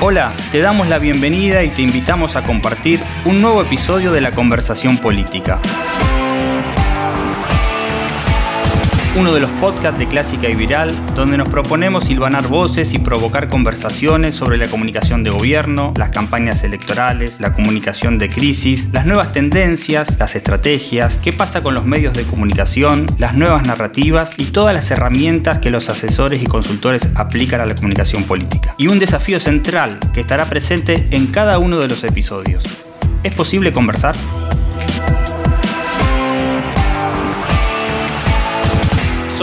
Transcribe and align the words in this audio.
Hola, 0.00 0.32
te 0.52 0.60
damos 0.60 0.86
la 0.86 1.00
bienvenida 1.00 1.64
y 1.64 1.70
te 1.70 1.82
invitamos 1.82 2.36
a 2.36 2.44
compartir 2.44 3.00
un 3.24 3.40
nuevo 3.40 3.62
episodio 3.62 4.12
de 4.12 4.20
la 4.20 4.30
conversación 4.30 4.96
política. 4.96 5.60
Uno 9.18 9.34
de 9.34 9.40
los 9.40 9.50
podcasts 9.52 9.98
de 9.98 10.06
Clásica 10.06 10.48
y 10.48 10.54
Viral, 10.54 10.92
donde 11.16 11.36
nos 11.36 11.48
proponemos 11.48 12.04
silvanar 12.04 12.46
voces 12.46 12.94
y 12.94 12.98
provocar 12.98 13.48
conversaciones 13.48 14.36
sobre 14.36 14.58
la 14.58 14.68
comunicación 14.68 15.24
de 15.24 15.30
gobierno, 15.30 15.92
las 15.96 16.10
campañas 16.10 16.62
electorales, 16.62 17.40
la 17.40 17.52
comunicación 17.52 18.18
de 18.18 18.28
crisis, 18.28 18.90
las 18.92 19.06
nuevas 19.06 19.32
tendencias, 19.32 20.16
las 20.20 20.36
estrategias, 20.36 21.18
qué 21.18 21.32
pasa 21.32 21.64
con 21.64 21.74
los 21.74 21.84
medios 21.84 22.14
de 22.14 22.22
comunicación, 22.22 23.06
las 23.18 23.34
nuevas 23.34 23.64
narrativas 23.64 24.38
y 24.38 24.44
todas 24.44 24.72
las 24.72 24.88
herramientas 24.92 25.58
que 25.58 25.72
los 25.72 25.88
asesores 25.88 26.40
y 26.40 26.46
consultores 26.46 27.08
aplican 27.16 27.60
a 27.60 27.66
la 27.66 27.74
comunicación 27.74 28.22
política. 28.22 28.76
Y 28.78 28.86
un 28.86 29.00
desafío 29.00 29.40
central 29.40 29.98
que 30.14 30.20
estará 30.20 30.44
presente 30.44 31.06
en 31.10 31.26
cada 31.26 31.58
uno 31.58 31.78
de 31.78 31.88
los 31.88 32.04
episodios. 32.04 32.62
¿Es 33.24 33.34
posible 33.34 33.72
conversar? 33.72 34.14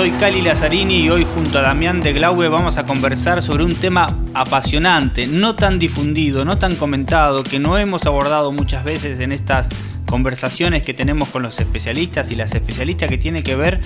Soy 0.06 0.14
Cali 0.20 0.44
Lazzarini 0.44 1.00
y 1.00 1.10
hoy 1.10 1.26
junto 1.34 1.58
a 1.58 1.64
Damián 1.64 2.00
de 2.00 2.14
Glaube 2.14 2.48
vamos 2.48 2.78
a 2.78 2.86
conversar 2.86 3.42
sobre 3.42 3.64
un 3.64 3.74
tema 3.74 4.06
apasionante, 4.36 5.26
no 5.26 5.56
tan 5.56 5.80
difundido, 5.80 6.46
no 6.46 6.60
tan 6.60 6.76
comentado, 6.76 7.44
que 7.44 7.58
no 7.58 7.80
hemos 7.80 8.06
abordado 8.06 8.52
muchas 8.52 8.84
veces 8.84 9.20
en 9.20 9.32
estas 9.32 9.68
conversaciones 10.06 10.84
que 10.84 10.94
tenemos 10.94 11.30
con 11.30 11.42
los 11.42 11.60
especialistas 11.60 12.30
y 12.30 12.36
las 12.36 12.54
especialistas 12.54 13.10
que 13.10 13.18
tiene 13.18 13.42
que 13.42 13.56
ver 13.56 13.82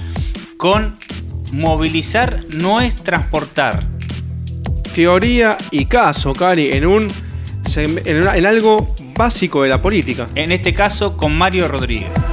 con 0.57 0.97
movilizar 1.53 2.41
no 2.49 2.81
es 2.81 2.97
transportar. 2.97 3.87
Teoría 4.93 5.57
y 5.71 5.85
caso, 5.85 6.33
Cali, 6.33 6.71
en 6.71 6.85
un 6.85 7.09
en, 7.77 8.27
en 8.27 8.45
algo 8.45 8.93
básico 9.15 9.63
de 9.63 9.69
la 9.69 9.81
política. 9.81 10.27
En 10.35 10.51
este 10.51 10.73
caso 10.73 11.15
con 11.15 11.33
Mario 11.37 11.69
Rodríguez. 11.69 12.28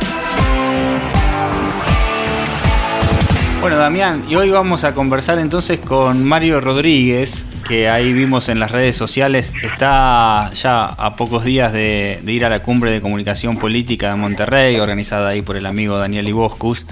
Bueno, 3.61 3.79
Damián, 3.79 4.25
y 4.29 4.37
hoy 4.37 4.51
vamos 4.51 4.85
a 4.85 4.95
conversar 4.95 5.39
entonces 5.39 5.79
con 5.79 6.23
Mario 6.23 6.61
Rodríguez, 6.61 7.47
que 7.67 7.89
ahí 7.89 8.12
vimos 8.12 8.49
en 8.49 8.61
las 8.61 8.71
redes 8.71 8.95
sociales, 8.95 9.53
está 9.62 10.53
ya 10.53 10.85
a 10.85 11.17
pocos 11.17 11.45
días 11.45 11.73
de, 11.73 12.21
ir 12.27 12.45
a 12.45 12.51
la 12.51 12.61
cumbre 12.61 12.93
de 12.93 13.01
comunicación 13.01 13.57
política 13.57 14.11
de 14.11 14.17
Monterrey, 14.17 14.79
organizada 14.79 15.31
ahí 15.31 15.43
por 15.43 15.57
el 15.57 15.67
amigo 15.67 15.99
Daniel 15.99 16.29
Iboscus, 16.29 16.87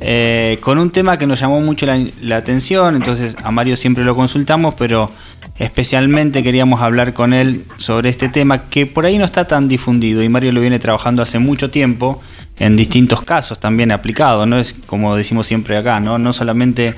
eh, 0.00 0.58
con 0.60 0.78
un 0.78 0.90
tema 0.90 1.18
que 1.18 1.26
nos 1.26 1.40
llamó 1.40 1.60
mucho 1.60 1.86
la, 1.86 2.36
atención, 2.36 2.94
entonces 2.94 3.34
a 3.42 3.50
Mario 3.50 3.76
siempre 3.76 4.04
lo 4.04 4.14
consultamos, 4.14 4.74
pero 4.74 5.10
especialmente 5.58 6.42
queríamos 6.42 6.82
hablar 6.82 7.14
con 7.14 7.32
él 7.32 7.64
sobre 7.78 8.10
este 8.10 8.28
tema 8.28 8.68
que 8.68 8.86
por 8.86 9.06
ahí 9.06 9.18
no 9.18 9.24
está 9.24 9.46
tan 9.46 9.66
difundido 9.66 10.22
y 10.22 10.28
Mario 10.28 10.52
lo 10.52 10.60
viene 10.60 10.78
trabajando 10.78 11.22
hace 11.22 11.38
mucho 11.38 11.70
tiempo 11.70 12.20
en 12.62 12.76
distintos 12.76 13.22
casos 13.22 13.58
también 13.58 13.90
aplicado, 13.90 14.46
no 14.46 14.56
es 14.56 14.72
como 14.86 15.16
decimos 15.16 15.48
siempre 15.48 15.76
acá, 15.76 15.98
¿no? 15.98 16.18
no 16.18 16.32
solamente 16.32 16.94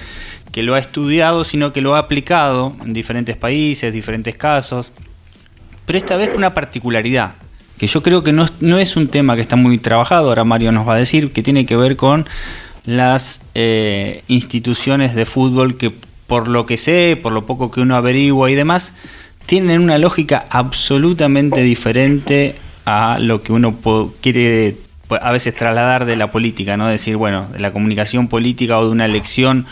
que 0.53 0.63
lo 0.63 0.75
ha 0.75 0.79
estudiado, 0.79 1.43
sino 1.43 1.73
que 1.73 1.81
lo 1.81 1.95
ha 1.95 2.01
aplicado 2.01 2.77
en 2.85 2.93
diferentes 2.93 3.35
países, 3.35 3.91
diferentes 3.91 4.35
casos, 4.37 4.93
pero 5.87 5.99
esta 5.99 6.19
vez 6.19 6.29
con 6.29 6.37
una 6.37 6.53
particularidad, 6.53 7.37
que 7.79 7.87
yo 7.87 8.03
creo 8.03 8.23
que 8.23 8.35
no, 8.35 8.47
no 8.61 8.77
es 8.77 8.95
un 8.95 9.09
tema 9.09 9.37
que 9.37 9.41
está 9.41 9.57
muy 9.57 9.79
trabajado, 9.79 10.29
ahora 10.29 10.45
Mario 10.45 10.71
nos 10.71 10.87
va 10.87 10.97
a 10.97 10.99
decir, 10.99 11.33
que 11.33 11.43
tiene 11.43 11.65
que 11.65 11.79
ver 11.79 11.97
con 11.97 12.29
las 12.85 13.41
eh, 13.55 14.23
instituciones 14.29 15.15
de 15.15 15.25
fútbol 15.25 15.79
que 15.79 15.95
por 16.27 16.49
lo 16.49 16.67
que 16.67 16.77
sé, 16.77 17.19
por 17.21 17.33
lo 17.33 17.47
poco 17.47 17.71
que 17.71 17.81
uno 17.81 17.97
averigua 17.97 18.51
y 18.51 18.55
demás, 18.55 18.93
tienen 19.47 19.81
una 19.81 19.97
lógica 19.97 20.45
absolutamente 20.51 21.63
diferente 21.63 22.55
a 22.85 23.19
lo 23.19 23.43
que 23.43 23.55
uno 23.55 23.75
quiere 24.21 24.84
a 25.21 25.33
veces 25.33 25.55
trasladar 25.55 26.05
de 26.05 26.17
la 26.17 26.31
política, 26.31 26.77
¿no? 26.77 26.89
Decir, 26.89 27.17
bueno, 27.17 27.49
de 27.53 27.61
la 27.61 27.73
comunicación 27.73 28.29
política 28.29 28.79
o 28.79 28.87
de 28.87 28.91
una 28.91 29.05
elección 29.05 29.67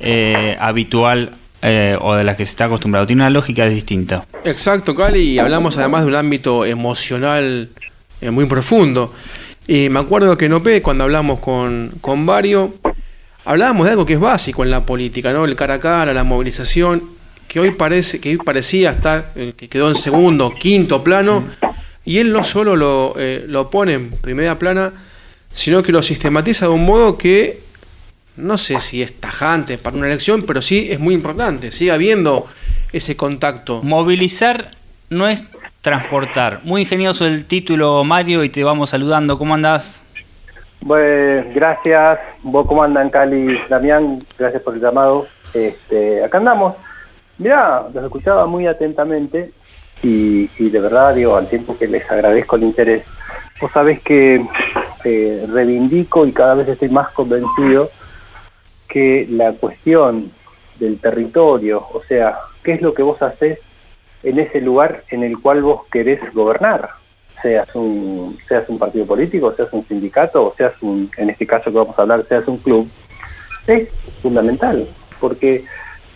eh, 0.00 0.56
habitual 0.58 1.32
eh, 1.62 1.96
o 2.00 2.14
de 2.14 2.24
la 2.24 2.36
que 2.36 2.44
se 2.44 2.50
está 2.50 2.64
acostumbrado. 2.64 3.06
Tiene 3.06 3.22
una 3.22 3.30
lógica 3.30 3.66
distinta. 3.68 4.26
Exacto, 4.44 4.94
Cali, 4.94 5.20
y 5.20 5.38
hablamos 5.38 5.78
además 5.78 6.02
de 6.02 6.08
un 6.08 6.16
ámbito 6.16 6.64
emocional 6.64 7.68
eh, 8.20 8.30
muy 8.30 8.46
profundo. 8.46 9.14
Y 9.66 9.88
me 9.88 10.00
acuerdo 10.00 10.36
que 10.36 10.46
en 10.46 10.54
OPE, 10.54 10.82
cuando 10.82 11.04
hablamos 11.04 11.38
con, 11.38 11.92
con 12.00 12.26
Vario, 12.26 12.74
hablábamos 13.44 13.86
de 13.86 13.92
algo 13.92 14.04
que 14.04 14.14
es 14.14 14.20
básico 14.20 14.64
en 14.64 14.70
la 14.70 14.80
política, 14.80 15.32
¿no? 15.32 15.44
El 15.44 15.54
cara 15.54 15.74
a 15.74 15.78
cara, 15.78 16.12
la 16.12 16.24
movilización, 16.24 17.02
que 17.46 17.60
hoy 17.60 17.70
parece, 17.70 18.20
que 18.20 18.30
hoy 18.30 18.38
parecía 18.38 18.90
estar, 18.90 19.32
que 19.34 19.68
quedó 19.68 19.88
en 19.88 19.94
segundo, 19.94 20.52
quinto 20.52 21.04
plano. 21.04 21.44
Y 22.04 22.18
él 22.18 22.32
no 22.32 22.42
solo 22.42 22.76
lo, 22.76 23.14
eh, 23.16 23.44
lo 23.46 23.70
pone 23.70 23.94
en 23.94 24.10
primera 24.10 24.58
plana, 24.58 24.92
sino 25.52 25.82
que 25.82 25.92
lo 25.92 26.02
sistematiza 26.02 26.66
de 26.66 26.72
un 26.72 26.84
modo 26.84 27.16
que 27.16 27.60
no 28.36 28.56
sé 28.56 28.80
si 28.80 29.02
es 29.02 29.20
tajante 29.20 29.78
para 29.78 29.96
una 29.96 30.06
elección, 30.06 30.44
pero 30.46 30.62
sí 30.62 30.88
es 30.90 30.98
muy 30.98 31.14
importante. 31.14 31.70
Sigue 31.70 31.92
habiendo 31.92 32.46
ese 32.92 33.16
contacto. 33.16 33.82
Movilizar 33.82 34.70
no 35.10 35.28
es 35.28 35.44
transportar. 35.82 36.60
Muy 36.64 36.82
ingenioso 36.82 37.26
el 37.26 37.44
título, 37.44 38.02
Mario, 38.04 38.42
y 38.44 38.48
te 38.48 38.64
vamos 38.64 38.90
saludando. 38.90 39.38
¿Cómo 39.38 39.54
andás? 39.54 40.04
Pues 40.86 41.52
gracias. 41.54 42.18
¿Vos 42.42 42.66
cómo 42.66 42.82
andan, 42.82 43.10
Cali? 43.10 43.58
Damián, 43.68 44.20
gracias 44.38 44.62
por 44.62 44.74
el 44.74 44.80
llamado. 44.80 45.26
Este, 45.52 46.24
acá 46.24 46.38
andamos. 46.38 46.74
Mirá, 47.38 47.84
los 47.92 48.04
escuchaba 48.04 48.46
muy 48.46 48.66
atentamente 48.66 49.52
y, 50.02 50.68
de 50.68 50.80
verdad, 50.80 51.14
digo, 51.14 51.36
al 51.36 51.48
tiempo 51.48 51.76
que 51.78 51.86
les 51.86 52.10
agradezco 52.10 52.56
el 52.56 52.64
interés, 52.64 53.04
vos 53.60 53.70
sabés 53.72 54.00
que 54.02 54.44
eh, 55.04 55.46
reivindico 55.48 56.26
y 56.26 56.32
cada 56.32 56.54
vez 56.54 56.68
estoy 56.68 56.88
más 56.88 57.10
convencido 57.10 57.90
que 58.88 59.26
la 59.30 59.52
cuestión 59.52 60.30
del 60.78 60.98
territorio, 60.98 61.86
o 61.92 62.02
sea, 62.02 62.38
qué 62.62 62.72
es 62.72 62.82
lo 62.82 62.92
que 62.94 63.02
vos 63.02 63.22
haces 63.22 63.60
en 64.22 64.38
ese 64.38 64.60
lugar 64.60 65.04
en 65.10 65.22
el 65.22 65.38
cual 65.38 65.62
vos 65.62 65.82
querés 65.90 66.20
gobernar, 66.34 66.90
seas 67.40 67.74
un, 67.74 68.36
seas 68.48 68.68
un 68.68 68.78
partido 68.78 69.06
político, 69.06 69.52
seas 69.52 69.72
un 69.72 69.84
sindicato, 69.84 70.46
o 70.46 70.54
seas 70.54 70.74
un, 70.82 71.10
en 71.16 71.30
este 71.30 71.46
caso 71.46 71.70
que 71.70 71.78
vamos 71.78 71.98
a 71.98 72.02
hablar, 72.02 72.24
seas 72.28 72.46
un 72.48 72.58
club, 72.58 72.88
es 73.66 73.88
fundamental, 74.20 74.86
porque 75.20 75.64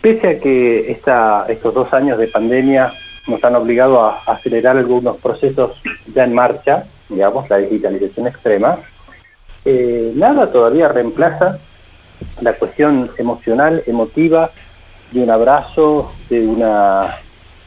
pese 0.01 0.29
a 0.29 0.39
que 0.41 0.91
esta, 0.91 1.47
estos 1.49 1.75
dos 1.75 1.93
años 1.93 2.19
de 2.19 2.29
pandemia 2.29 2.93
nos 3.27 3.43
han 3.43 3.57
obligado 3.57 4.03
a 4.03 4.23
acelerar 4.27 4.77
algunos 4.77 5.17
procesos 5.17 5.81
ya 6.15 6.25
en 6.25 6.35
marcha, 6.35 6.85
digamos, 7.09 7.49
la 7.51 7.59
digitalización 7.59 8.27
extrema, 8.27 8.79
eh, 9.65 10.13
nada 10.15 10.51
todavía 10.51 10.89
reemplaza 10.89 11.59
la 12.41 12.53
cuestión 12.53 13.11
emocional, 13.19 13.83
emotiva, 13.87 14.51
de 15.11 15.23
un 15.23 15.31
abrazo, 15.31 16.13
de 16.29 16.47
una, 16.47 17.17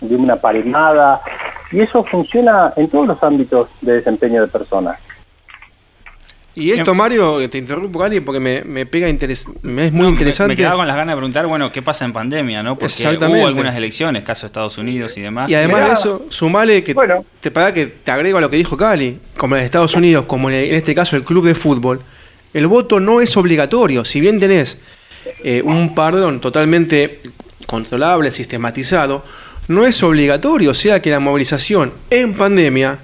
de 0.01 0.15
una 0.15 0.35
palmada, 0.37 1.21
y 1.71 1.81
eso 1.81 2.03
funciona 2.03 2.73
en 2.75 2.89
todos 2.89 3.07
los 3.07 3.23
ámbitos 3.23 3.69
de 3.81 3.93
desempeño 3.93 4.41
de 4.41 4.47
personas. 4.47 4.99
Y 6.59 6.71
esto, 6.71 6.93
Mario, 6.93 7.49
te 7.49 7.57
interrumpo, 7.57 7.99
Gary, 7.99 8.19
porque 8.19 8.39
me, 8.39 8.61
me 8.63 8.85
pega 8.85 9.07
interes 9.07 9.45
me 9.61 9.87
es 9.87 9.91
muy 9.91 10.07
interesante. 10.07 10.49
Me, 10.49 10.57
quedaba 10.57 10.75
con 10.77 10.87
las 10.87 10.95
ganas 10.95 11.13
de 11.13 11.17
preguntar, 11.17 11.47
bueno, 11.47 11.71
¿qué 11.71 11.81
pasa 11.81 12.05
en 12.05 12.13
pandemia? 12.13 12.61
¿no? 12.61 12.77
Porque 12.77 12.93
hubo 13.07 13.47
algunas 13.47 13.75
elecciones, 13.75 14.23
caso 14.23 14.41
de 14.41 14.47
Estados 14.47 14.77
Unidos 14.77 15.17
y 15.17 15.21
demás. 15.21 15.49
Y 15.49 15.55
además 15.55 15.87
de 15.87 15.93
eso, 15.93 16.25
sumale 16.29 16.83
que, 16.83 16.95
te, 17.39 17.51
para 17.51 17.73
que 17.73 17.87
te 17.87 18.11
agrego 18.11 18.37
a 18.37 18.41
lo 18.41 18.49
que 18.49 18.57
dijo 18.57 18.75
Cali, 18.75 19.17
como 19.37 19.55
en 19.55 19.63
Estados 19.63 19.95
Unidos, 19.95 20.25
como 20.25 20.49
en, 20.49 20.73
este 20.73 20.93
caso 20.93 21.15
el 21.15 21.23
club 21.23 21.45
de 21.45 21.55
fútbol, 21.55 22.01
el 22.53 22.67
voto 22.67 22.99
no 22.99 23.21
es 23.21 23.35
obligatorio. 23.37 24.03
Si 24.03 24.19
bien 24.19 24.39
tenés 24.39 24.79
eh, 25.43 25.61
un 25.63 25.95
perdón 25.95 26.41
totalmente 26.41 27.21
controlable, 27.65 28.31
sistematizado, 28.31 29.23
no 29.67 29.85
es 29.85 30.03
obligatorio. 30.03 30.71
O 30.71 30.75
sea 30.75 31.01
que 31.01 31.09
la 31.09 31.19
movilización 31.19 31.93
en 32.09 32.33
pandemia 32.33 32.99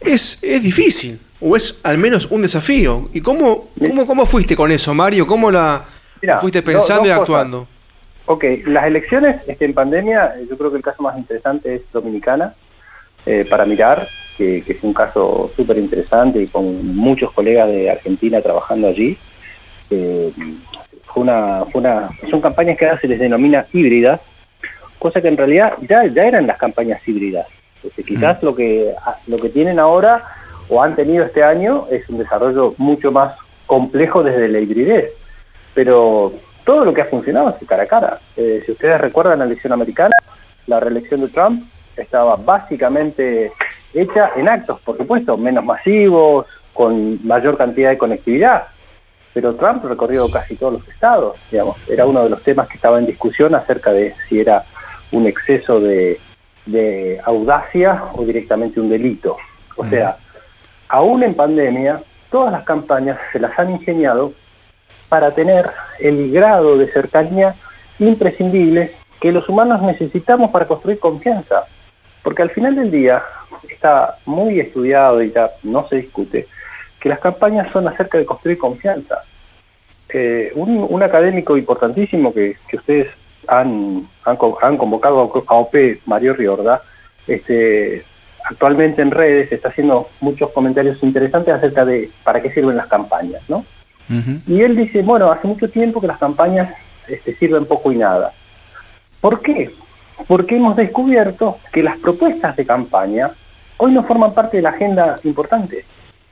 es, 0.00 0.38
es 0.42 0.62
difícil 0.62 1.20
o 1.42 1.56
es 1.56 1.80
al 1.82 1.98
menos 1.98 2.26
un 2.30 2.42
desafío. 2.42 3.08
¿Y 3.12 3.20
cómo, 3.20 3.68
cómo, 3.78 4.06
cómo 4.06 4.26
fuiste 4.26 4.56
con 4.56 4.70
eso, 4.70 4.94
Mario? 4.94 5.26
¿Cómo 5.26 5.50
la 5.50 5.84
fuiste 6.40 6.62
pensando 6.62 7.08
y 7.08 7.10
actuando? 7.10 7.66
Ok, 8.26 8.44
las 8.66 8.84
elecciones 8.86 9.42
este, 9.48 9.64
en 9.64 9.74
pandemia, 9.74 10.34
eh, 10.38 10.46
yo 10.48 10.56
creo 10.56 10.70
que 10.70 10.76
el 10.76 10.82
caso 10.82 11.02
más 11.02 11.18
interesante 11.18 11.74
es 11.74 11.82
Dominicana, 11.92 12.54
eh, 13.26 13.44
para 13.48 13.66
mirar, 13.66 14.06
que, 14.38 14.58
es 14.58 14.82
un 14.82 14.94
caso 14.94 15.50
súper 15.56 15.78
interesante 15.78 16.40
y 16.40 16.46
con 16.46 16.94
muchos 16.94 17.32
colegas 17.32 17.68
de 17.68 17.90
Argentina 17.90 18.40
trabajando 18.40 18.88
allí. 18.88 19.16
Eh, 19.90 20.32
fue 21.04 21.24
una, 21.24 21.64
fue 21.70 21.80
una, 21.80 22.08
son 22.30 22.40
campañas 22.40 22.78
que 22.78 22.86
ahora 22.86 23.00
se 23.00 23.08
les 23.08 23.18
denomina 23.18 23.66
híbridas, 23.72 24.20
cosa 24.98 25.20
que 25.20 25.28
en 25.28 25.36
realidad 25.36 25.74
ya, 25.88 26.06
ya 26.06 26.24
eran 26.24 26.46
las 26.46 26.58
campañas 26.58 27.06
híbridas. 27.06 27.46
Este, 27.82 28.04
quizás 28.04 28.40
mm. 28.40 28.46
lo, 28.46 28.54
que, 28.54 28.94
lo 29.26 29.38
que 29.38 29.48
tienen 29.48 29.80
ahora 29.80 30.24
o 30.68 30.82
han 30.82 30.96
tenido 30.96 31.24
este 31.24 31.42
año 31.42 31.86
es 31.90 32.08
un 32.08 32.18
desarrollo 32.18 32.74
mucho 32.78 33.12
más 33.12 33.34
complejo 33.66 34.22
desde 34.22 34.48
la 34.48 34.60
hibridez. 34.60 35.12
Pero 35.74 36.32
todo 36.64 36.84
lo 36.84 36.94
que 36.94 37.02
ha 37.02 37.06
funcionado 37.06 37.56
es 37.60 37.66
cara 37.66 37.84
a 37.84 37.86
cara. 37.86 38.18
Eh, 38.36 38.62
si 38.64 38.72
ustedes 38.72 39.00
recuerdan 39.00 39.38
la 39.38 39.46
elección 39.46 39.72
americana, 39.72 40.14
la 40.66 40.80
reelección 40.80 41.20
de 41.20 41.28
Trump, 41.28 41.64
estaba 41.96 42.36
básicamente 42.36 43.52
hecha 43.94 44.30
en 44.36 44.48
actos, 44.48 44.80
por 44.80 44.96
supuesto, 44.96 45.36
menos 45.36 45.64
masivos, 45.64 46.46
con 46.72 47.18
mayor 47.26 47.56
cantidad 47.56 47.90
de 47.90 47.98
conectividad. 47.98 48.64
Pero 49.34 49.54
Trump 49.54 49.84
recorrió 49.84 50.30
casi 50.30 50.56
todos 50.56 50.74
los 50.74 50.88
estados, 50.88 51.38
digamos, 51.50 51.76
era 51.88 52.06
uno 52.06 52.22
de 52.24 52.30
los 52.30 52.42
temas 52.42 52.68
que 52.68 52.74
estaba 52.74 52.98
en 52.98 53.06
discusión 53.06 53.54
acerca 53.54 53.92
de 53.92 54.14
si 54.28 54.40
era 54.40 54.64
un 55.10 55.26
exceso 55.26 55.80
de, 55.80 56.18
de 56.66 57.20
audacia 57.24 58.04
o 58.14 58.24
directamente 58.24 58.80
un 58.80 58.90
delito. 58.90 59.36
O 59.76 59.86
sea, 59.86 60.16
aún 60.92 61.22
en 61.22 61.34
pandemia, 61.34 62.02
todas 62.30 62.52
las 62.52 62.64
campañas 62.64 63.18
se 63.32 63.40
las 63.40 63.58
han 63.58 63.70
ingeniado 63.70 64.34
para 65.08 65.30
tener 65.30 65.70
el 65.98 66.30
grado 66.30 66.76
de 66.76 66.86
cercanía 66.86 67.54
imprescindible 67.98 68.92
que 69.18 69.32
los 69.32 69.48
humanos 69.48 69.80
necesitamos 69.80 70.50
para 70.50 70.66
construir 70.66 70.98
confianza. 70.98 71.64
Porque 72.22 72.42
al 72.42 72.50
final 72.50 72.76
del 72.76 72.90
día 72.90 73.22
está 73.70 74.18
muy 74.26 74.60
estudiado 74.60 75.22
y 75.22 75.32
ya 75.32 75.50
no 75.62 75.88
se 75.88 75.96
discute 75.96 76.46
que 77.00 77.08
las 77.08 77.20
campañas 77.20 77.72
son 77.72 77.88
acerca 77.88 78.18
de 78.18 78.26
construir 78.26 78.58
confianza. 78.58 79.22
Eh, 80.10 80.52
un, 80.54 81.02
académico 81.02 81.56
importantísimo 81.56 82.34
que, 82.34 82.56
ustedes 82.74 83.08
han, 83.48 84.06
han, 84.24 84.36
convocado 84.76 85.20
a 85.20 85.54
OP, 85.54 85.74
Mario 86.04 86.34
Riorda, 86.34 86.82
este, 87.26 88.04
actualmente 88.44 89.02
en 89.02 89.10
redes 89.10 89.52
está 89.52 89.68
haciendo 89.68 90.08
muchos 90.20 90.50
comentarios 90.50 91.02
interesantes 91.02 91.54
acerca 91.54 91.84
de 91.84 92.10
para 92.24 92.40
qué 92.40 92.52
sirven 92.52 92.76
las 92.76 92.86
campañas, 92.86 93.42
¿no? 93.48 93.64
Y 94.46 94.60
él 94.60 94.76
dice, 94.76 95.00
bueno, 95.00 95.32
hace 95.32 95.48
mucho 95.48 95.70
tiempo 95.70 95.98
que 95.98 96.06
las 96.06 96.18
campañas 96.18 96.74
este, 97.08 97.34
sirven 97.34 97.64
poco 97.64 97.92
y 97.92 97.96
nada. 97.96 98.32
¿Por 99.22 99.40
qué? 99.40 99.70
Porque 100.26 100.56
hemos 100.56 100.76
descubierto 100.76 101.58
que 101.72 101.82
las 101.82 101.96
propuestas 101.96 102.54
de 102.56 102.66
campaña 102.66 103.30
hoy 103.78 103.92
no 103.92 104.02
forman 104.02 104.34
parte 104.34 104.58
de 104.58 104.64
la 104.64 104.70
agenda 104.70 105.18
importante. 105.24 105.86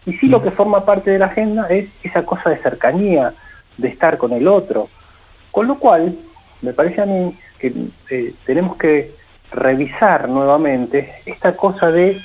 Y 0.04 0.12
sí 0.14 0.28
lo 0.28 0.42
que 0.42 0.50
forma 0.50 0.84
parte 0.84 1.10
de 1.10 1.18
la 1.18 1.26
agenda 1.26 1.68
es 1.68 1.88
esa 2.02 2.22
cosa 2.24 2.50
de 2.50 2.58
cercanía, 2.58 3.32
de 3.78 3.88
estar 3.88 4.18
con 4.18 4.32
el 4.32 4.46
otro. 4.46 4.88
Con 5.50 5.66
lo 5.66 5.78
cual, 5.78 6.16
me 6.60 6.74
parece 6.74 7.00
a 7.00 7.06
mí 7.06 7.34
que 7.58 7.72
eh, 8.10 8.34
tenemos 8.44 8.76
que 8.76 9.12
revisar 9.52 10.28
nuevamente 10.28 11.12
esta 11.26 11.56
cosa 11.56 11.90
de 11.90 12.20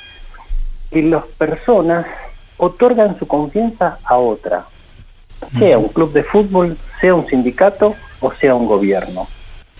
que 0.92 1.02
las 1.02 1.26
personas 1.26 2.06
otorgan 2.58 3.18
su 3.18 3.28
confianza 3.28 3.98
a 4.04 4.18
otra, 4.18 4.66
sea 5.60 5.78
un 5.78 5.90
club 5.90 6.14
de 6.14 6.24
fútbol, 6.24 6.78
sea 7.02 7.14
un 7.16 7.28
sindicato 7.28 7.96
o 8.22 8.32
sea 8.32 8.56
un 8.56 8.66
gobierno. 8.66 9.28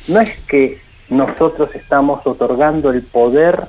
No 0.08 0.20
es 0.20 0.38
que 0.48 0.80
nosotros 1.10 1.74
estamos 1.76 2.26
otorgando 2.26 2.92
el 2.92 3.04
poder 3.04 3.64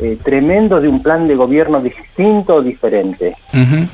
eh, 0.00 0.18
tremendo 0.22 0.80
de 0.80 0.88
un 0.88 1.02
plan 1.02 1.26
de 1.28 1.34
gobierno 1.34 1.80
distinto 1.80 2.56
o 2.56 2.62
diferente, 2.62 3.36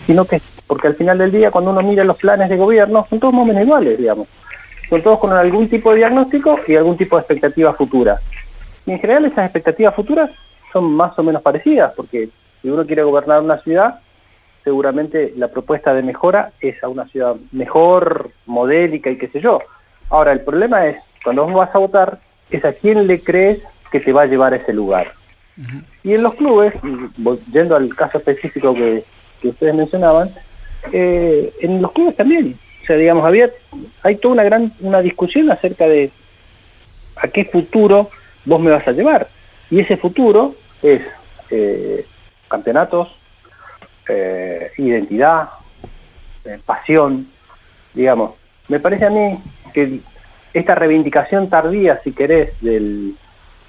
sino 0.06 0.24
que 0.24 0.40
porque 0.66 0.88
al 0.88 0.96
final 0.96 1.18
del 1.18 1.32
día 1.32 1.50
cuando 1.50 1.70
uno 1.70 1.82
mira 1.82 2.04
los 2.04 2.16
planes 2.16 2.48
de 2.50 2.56
gobierno 2.56 3.06
son 3.08 3.20
todos 3.20 3.32
más 3.32 3.42
o 3.42 3.46
menos 3.46 3.62
iguales, 3.62 3.98
digamos 3.98 4.28
son 4.88 5.02
todos 5.02 5.18
con 5.18 5.32
algún 5.32 5.68
tipo 5.68 5.90
de 5.90 5.98
diagnóstico 5.98 6.58
y 6.66 6.76
algún 6.76 6.96
tipo 6.96 7.16
de 7.16 7.20
expectativa 7.20 7.72
futura. 7.74 8.18
Y 8.88 8.92
en 8.92 9.00
general 9.00 9.26
esas 9.26 9.44
expectativas 9.44 9.94
futuras 9.94 10.30
son 10.72 10.92
más 10.92 11.18
o 11.18 11.22
menos 11.22 11.42
parecidas, 11.42 11.92
porque 11.94 12.28
si 12.60 12.70
uno 12.70 12.86
quiere 12.86 13.02
gobernar 13.02 13.42
una 13.42 13.58
ciudad, 13.58 14.00
seguramente 14.64 15.32
la 15.36 15.48
propuesta 15.48 15.94
de 15.94 16.02
mejora 16.02 16.52
es 16.60 16.82
a 16.82 16.88
una 16.88 17.06
ciudad 17.06 17.36
mejor, 17.52 18.30
modélica 18.46 19.10
y 19.10 19.18
qué 19.18 19.28
sé 19.28 19.40
yo. 19.40 19.60
Ahora, 20.10 20.32
el 20.32 20.40
problema 20.40 20.86
es, 20.86 20.96
cuando 21.22 21.44
vos 21.44 21.54
vas 21.54 21.74
a 21.74 21.78
votar, 21.78 22.18
es 22.50 22.64
a 22.64 22.72
quién 22.72 23.06
le 23.06 23.20
crees 23.22 23.62
que 23.92 24.00
te 24.00 24.12
va 24.12 24.22
a 24.22 24.26
llevar 24.26 24.54
a 24.54 24.56
ese 24.56 24.72
lugar. 24.72 25.12
Y 26.02 26.14
en 26.14 26.22
los 26.22 26.34
clubes, 26.34 26.72
yendo 27.52 27.76
al 27.76 27.94
caso 27.94 28.18
específico 28.18 28.72
que, 28.72 29.04
que 29.42 29.48
ustedes 29.48 29.74
mencionaban, 29.74 30.30
eh, 30.92 31.52
en 31.60 31.82
los 31.82 31.92
clubes 31.92 32.16
también 32.16 32.56
sea, 32.88 32.96
digamos, 32.96 33.24
había, 33.24 33.50
hay 34.02 34.16
toda 34.16 34.32
una 34.32 34.42
gran 34.42 34.72
una 34.80 35.00
discusión 35.02 35.50
acerca 35.52 35.86
de 35.86 36.10
a 37.16 37.28
qué 37.28 37.44
futuro 37.44 38.10
vos 38.48 38.60
me 38.60 38.70
vas 38.70 38.86
a 38.88 38.92
llevar. 38.92 39.28
Y 39.70 39.80
ese 39.80 39.96
futuro 39.96 40.54
es 40.82 41.02
eh, 41.50 42.06
campeonatos, 42.48 43.14
eh, 44.08 44.72
identidad, 44.78 45.50
eh, 46.44 46.58
pasión, 46.64 47.28
digamos. 47.94 48.32
Me 48.68 48.80
parece 48.80 49.06
a 49.06 49.10
mí 49.10 49.38
que 49.72 50.00
esta 50.54 50.74
reivindicación 50.74 51.48
tardía, 51.48 52.00
si 52.02 52.12
querés, 52.12 52.60
del, 52.60 53.14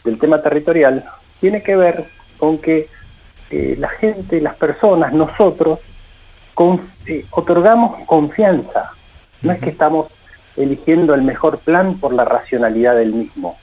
del 0.04 0.18
tema 0.18 0.42
territorial, 0.42 1.04
tiene 1.40 1.62
que 1.62 1.76
ver 1.76 2.06
con 2.38 2.58
que 2.58 2.88
la 3.52 3.90
gente, 3.90 4.40
las 4.42 4.56
personas, 4.56 5.12
nosotros, 5.12 5.80
otorgamos 7.32 8.06
confianza 8.06 8.92
no 9.42 9.54
es 9.54 9.60
que 9.60 9.70
estamos 9.70 10.08
eligiendo 10.58 11.14
el 11.14 11.22
mejor 11.22 11.60
plan 11.60 11.98
por 11.98 12.14
la 12.14 12.26
racionalidad 12.26 12.96
del 12.96 13.14
mismo, 13.14 13.58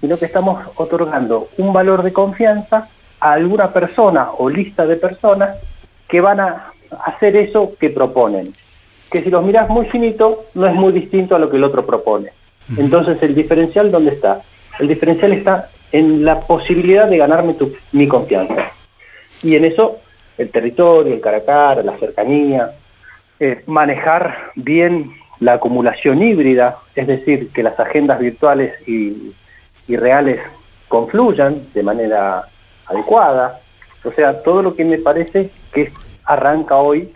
sino 0.00 0.18
que 0.18 0.26
estamos 0.26 0.64
otorgando 0.76 1.48
un 1.58 1.72
valor 1.72 2.02
de 2.02 2.12
confianza 2.12 2.88
a 3.20 3.32
alguna 3.32 3.72
persona 3.72 4.28
o 4.38 4.48
lista 4.48 4.86
de 4.86 4.96
personas 4.96 5.56
que 6.08 6.20
van 6.20 6.40
a 6.40 6.72
hacer 7.04 7.36
eso 7.36 7.72
que 7.78 7.90
proponen. 7.90 8.52
Que 9.10 9.22
si 9.22 9.30
los 9.30 9.44
miras 9.44 9.68
muy 9.68 9.86
finito, 9.86 10.46
no 10.54 10.66
es 10.66 10.74
muy 10.74 10.92
distinto 10.92 11.34
a 11.34 11.38
lo 11.38 11.50
que 11.50 11.56
el 11.56 11.64
otro 11.64 11.86
propone. 11.86 12.30
Entonces, 12.76 13.22
¿el 13.22 13.34
diferencial 13.34 13.90
dónde 13.90 14.12
está? 14.12 14.40
El 14.78 14.88
diferencial 14.88 15.32
está 15.32 15.68
en 15.92 16.24
la 16.24 16.40
posibilidad 16.40 17.08
de 17.08 17.18
ganarme 17.18 17.54
tu, 17.54 17.72
mi 17.92 18.08
confianza. 18.08 18.72
Y 19.42 19.56
en 19.56 19.64
eso, 19.64 19.98
el 20.38 20.50
territorio, 20.50 21.14
el 21.14 21.20
cara 21.20 21.38
a 21.38 21.44
cara, 21.44 21.82
la 21.82 21.96
cercanía, 21.98 22.72
eh, 23.38 23.62
manejar 23.66 24.52
bien 24.54 25.12
la 25.40 25.54
acumulación 25.54 26.22
híbrida, 26.22 26.78
es 26.94 27.06
decir, 27.06 27.50
que 27.52 27.62
las 27.62 27.78
agendas 27.78 28.18
virtuales 28.18 28.72
y, 28.88 29.32
reales 29.88 30.40
confluyan 30.88 31.62
de 31.72 31.82
manera 31.82 32.44
adecuada. 32.86 33.60
O 34.04 34.12
sea, 34.12 34.42
todo 34.42 34.62
lo 34.62 34.74
que 34.74 34.84
me 34.84 34.98
parece 34.98 35.50
que 35.72 35.92
arranca 36.24 36.76
hoy 36.76 37.12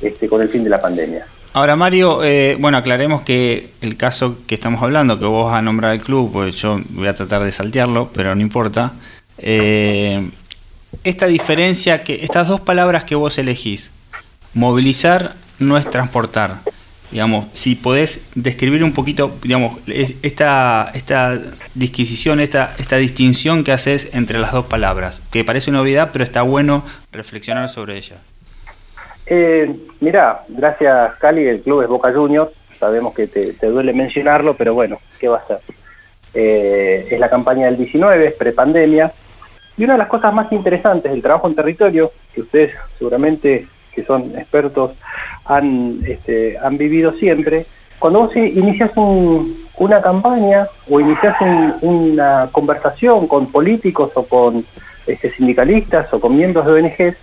este, 0.00 0.28
con 0.28 0.42
el 0.42 0.48
fin 0.48 0.64
de 0.64 0.70
la 0.70 0.78
pandemia. 0.78 1.26
Ahora, 1.52 1.76
Mario, 1.76 2.22
eh, 2.22 2.56
bueno, 2.58 2.78
aclaremos 2.78 3.22
que 3.22 3.70
el 3.80 3.96
caso 3.96 4.38
que 4.46 4.54
estamos 4.54 4.82
hablando, 4.82 5.18
que 5.18 5.24
vos 5.24 5.52
a 5.52 5.62
nombrar 5.62 5.94
el 5.94 6.00
club, 6.00 6.30
pues 6.32 6.54
yo 6.56 6.80
voy 6.90 7.08
a 7.08 7.14
tratar 7.14 7.42
de 7.42 7.50
saltearlo, 7.50 8.10
pero 8.12 8.34
no 8.34 8.42
importa. 8.42 8.92
Eh, 9.38 10.30
esta 11.04 11.26
diferencia, 11.26 12.04
que 12.04 12.22
estas 12.22 12.48
dos 12.48 12.60
palabras 12.60 13.04
que 13.04 13.14
vos 13.14 13.38
elegís, 13.38 13.92
movilizar 14.54 15.34
no 15.58 15.76
es 15.76 15.88
transportar. 15.88 16.58
Digamos, 17.10 17.46
si 17.54 17.74
podés 17.74 18.20
describir 18.34 18.84
un 18.84 18.92
poquito, 18.92 19.32
digamos, 19.42 19.78
esta, 20.22 20.90
esta 20.94 21.38
disquisición, 21.74 22.38
esta, 22.40 22.74
esta 22.78 22.96
distinción 22.96 23.64
que 23.64 23.72
haces 23.72 24.10
entre 24.14 24.38
las 24.38 24.52
dos 24.52 24.66
palabras, 24.66 25.22
que 25.32 25.42
parece 25.44 25.70
una 25.70 25.80
obviedad, 25.80 26.10
pero 26.12 26.22
está 26.22 26.42
bueno 26.42 26.84
reflexionar 27.10 27.68
sobre 27.70 27.96
ella. 27.96 28.16
Eh, 29.26 29.74
mira, 30.00 30.44
gracias 30.48 31.14
Cali, 31.16 31.46
el 31.46 31.60
club 31.60 31.82
es 31.82 31.88
Boca 31.88 32.12
Juniors, 32.12 32.50
sabemos 32.78 33.14
que 33.14 33.26
te, 33.26 33.52
duele 33.66 33.92
mencionarlo, 33.92 34.54
pero 34.54 34.74
bueno, 34.74 34.98
¿qué 35.18 35.28
va 35.28 35.38
a 35.38 35.46
ser? 35.46 35.60
Eh, 36.34 37.08
es 37.10 37.18
la 37.18 37.28
campaña 37.28 37.66
del 37.66 37.76
19, 37.76 38.28
es 38.28 38.34
prepandemia, 38.34 39.12
y 39.76 39.84
una 39.84 39.94
de 39.94 39.98
las 39.98 40.08
cosas 40.08 40.34
más 40.34 40.50
interesantes 40.52 41.12
del 41.12 41.22
trabajo 41.22 41.46
en 41.46 41.54
territorio, 41.54 42.12
que 42.34 42.40
ustedes 42.40 42.74
seguramente 42.98 43.66
que 43.98 44.06
son 44.06 44.36
expertos 44.38 44.92
han, 45.44 46.00
este, 46.06 46.56
han 46.58 46.78
vivido 46.78 47.12
siempre, 47.12 47.66
cuando 47.98 48.20
vos 48.20 48.36
inicias 48.36 48.92
una 49.76 50.00
campaña 50.00 50.68
o 50.88 51.00
inicias 51.00 51.36
una 51.80 52.48
conversación 52.52 53.26
con 53.26 53.50
políticos 53.50 54.12
o 54.14 54.22
con 54.24 54.64
este, 55.06 55.30
sindicalistas 55.32 56.12
o 56.12 56.20
con 56.20 56.36
miembros 56.36 56.66
de 56.66 56.72
ONGs, 56.72 57.16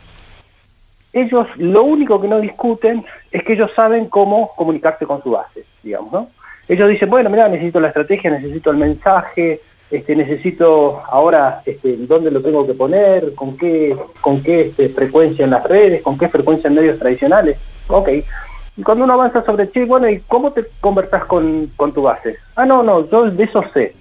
ellos 1.14 1.48
lo 1.56 1.84
único 1.84 2.20
que 2.20 2.28
no 2.28 2.42
discuten 2.42 3.06
es 3.32 3.44
que 3.44 3.54
ellos 3.54 3.72
saben 3.74 4.08
cómo 4.08 4.52
comunicarse 4.56 5.06
con 5.06 5.24
su 5.24 5.32
base, 5.32 5.64
digamos, 5.82 6.12
¿no? 6.12 6.28
Ellos 6.68 6.90
dicen, 6.90 7.10
bueno, 7.10 7.30
mira, 7.30 7.48
necesito 7.48 7.80
la 7.80 7.88
estrategia, 7.90 8.32
necesito 8.32 8.72
el 8.72 8.78
mensaje, 8.78 9.62
este, 9.92 10.16
necesito 10.16 11.04
ahora 11.08 11.62
este, 11.66 11.96
dónde 11.98 12.32
lo 12.32 12.42
tengo 12.42 12.66
que 12.66 12.74
poner, 12.74 13.36
con 13.36 13.56
qué, 13.58 13.96
con 14.22 14.42
qué 14.42 14.62
este, 14.62 14.90
frecuencia 14.90 15.46
en 15.46 15.52
las 15.52 15.64
redes, 15.64 16.02
con 16.02 16.18
qué 16.18 16.28
frecuencia 16.28 16.68
en 16.68 16.76
medios 16.76 17.00
tradicionales. 17.00 17.58
Ok. 17.88 18.10
Y 18.78 18.84
cuando 18.84 19.04
uno 19.06 19.14
avanza 19.14 19.44
sobre, 19.46 19.70
che, 19.72 19.86
bueno, 19.86 20.10
¿y 20.10 20.20
cómo 20.28 20.52
te 20.52 20.66
conversas 20.82 21.26
con, 21.26 21.72
con 21.76 21.94
tu 21.94 22.02
base? 22.02 22.38
Ah, 22.56 22.66
no, 22.66 22.84
no, 22.84 23.10
yo 23.10 23.30
de 23.30 23.44
eso 23.44 23.64
sé. 23.74 23.94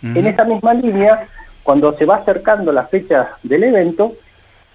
En 0.00 0.28
esa 0.28 0.44
misma 0.44 0.74
línea, 0.74 1.26
cuando 1.64 1.92
se 1.94 2.04
va 2.04 2.16
acercando 2.16 2.70
la 2.70 2.84
fecha 2.84 3.30
del 3.42 3.64
evento, 3.64 4.12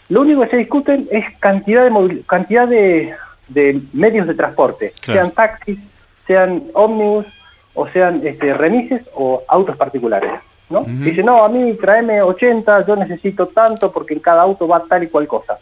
lo 0.09 0.21
único 0.21 0.41
que 0.41 0.49
se 0.49 0.57
discuten 0.57 1.07
es 1.11 1.23
cantidad 1.39 1.89
de 1.89 2.21
cantidad 2.25 2.67
de, 2.67 3.13
de 3.47 3.81
medios 3.93 4.27
de 4.27 4.33
transporte, 4.33 4.93
sean 5.01 5.31
taxis, 5.31 5.79
sean 6.27 6.63
ómnibus, 6.73 7.25
o 7.73 7.87
sean 7.87 8.21
este, 8.25 8.53
remises 8.53 9.03
o 9.15 9.43
autos 9.47 9.75
particulares. 9.77 10.31
¿no? 10.69 10.85
Dice, 10.87 11.21
no, 11.23 11.43
a 11.43 11.49
mí 11.49 11.73
tráeme 11.73 12.21
80, 12.21 12.85
yo 12.87 12.95
necesito 12.95 13.47
tanto 13.47 13.91
porque 13.91 14.13
en 14.13 14.19
cada 14.19 14.41
auto 14.41 14.67
va 14.67 14.83
tal 14.87 15.03
y 15.03 15.07
cual 15.07 15.27
cosa. 15.27 15.59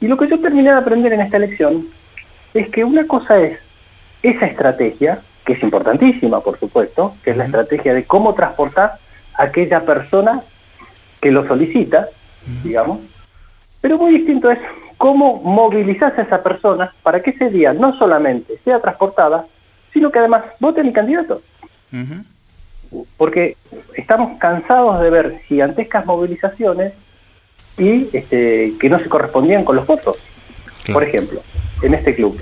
Y 0.00 0.06
lo 0.06 0.16
que 0.16 0.28
yo 0.28 0.40
terminé 0.40 0.70
de 0.70 0.76
aprender 0.76 1.12
en 1.12 1.20
esta 1.20 1.38
lección 1.38 1.86
es 2.54 2.68
que 2.70 2.84
una 2.84 3.06
cosa 3.06 3.38
es 3.40 3.58
esa 4.22 4.46
estrategia, 4.46 5.20
que 5.44 5.54
es 5.54 5.62
importantísima, 5.62 6.40
por 6.40 6.58
supuesto, 6.58 7.14
que 7.22 7.30
es 7.30 7.36
la 7.36 7.46
estrategia 7.46 7.94
de 7.94 8.04
cómo 8.04 8.34
transportar 8.34 8.98
a 9.34 9.42
aquella 9.44 9.80
persona 9.80 10.42
que 11.20 11.30
lo 11.30 11.46
solicita, 11.46 12.08
digamos, 12.62 13.00
pero 13.80 13.98
muy 13.98 14.12
distinto 14.12 14.50
es 14.50 14.58
cómo 14.96 15.40
movilizas 15.42 16.18
a 16.18 16.22
esa 16.22 16.42
persona 16.42 16.92
para 17.02 17.22
que 17.22 17.30
ese 17.30 17.50
día 17.50 17.72
no 17.72 17.96
solamente 17.96 18.58
sea 18.64 18.80
transportada, 18.80 19.46
sino 19.92 20.10
que 20.10 20.18
además 20.18 20.44
vote 20.60 20.82
mi 20.82 20.92
candidato. 20.92 21.42
Porque 23.16 23.56
estamos 23.94 24.38
cansados 24.38 25.00
de 25.00 25.10
ver 25.10 25.40
gigantescas 25.46 26.06
movilizaciones 26.06 26.92
y 27.76 28.08
este, 28.12 28.74
que 28.80 28.88
no 28.88 28.98
se 28.98 29.08
correspondían 29.08 29.64
con 29.64 29.76
los 29.76 29.86
votos. 29.86 30.16
Por 30.92 31.04
ejemplo, 31.04 31.42
en 31.82 31.94
este 31.94 32.14
club. 32.14 32.40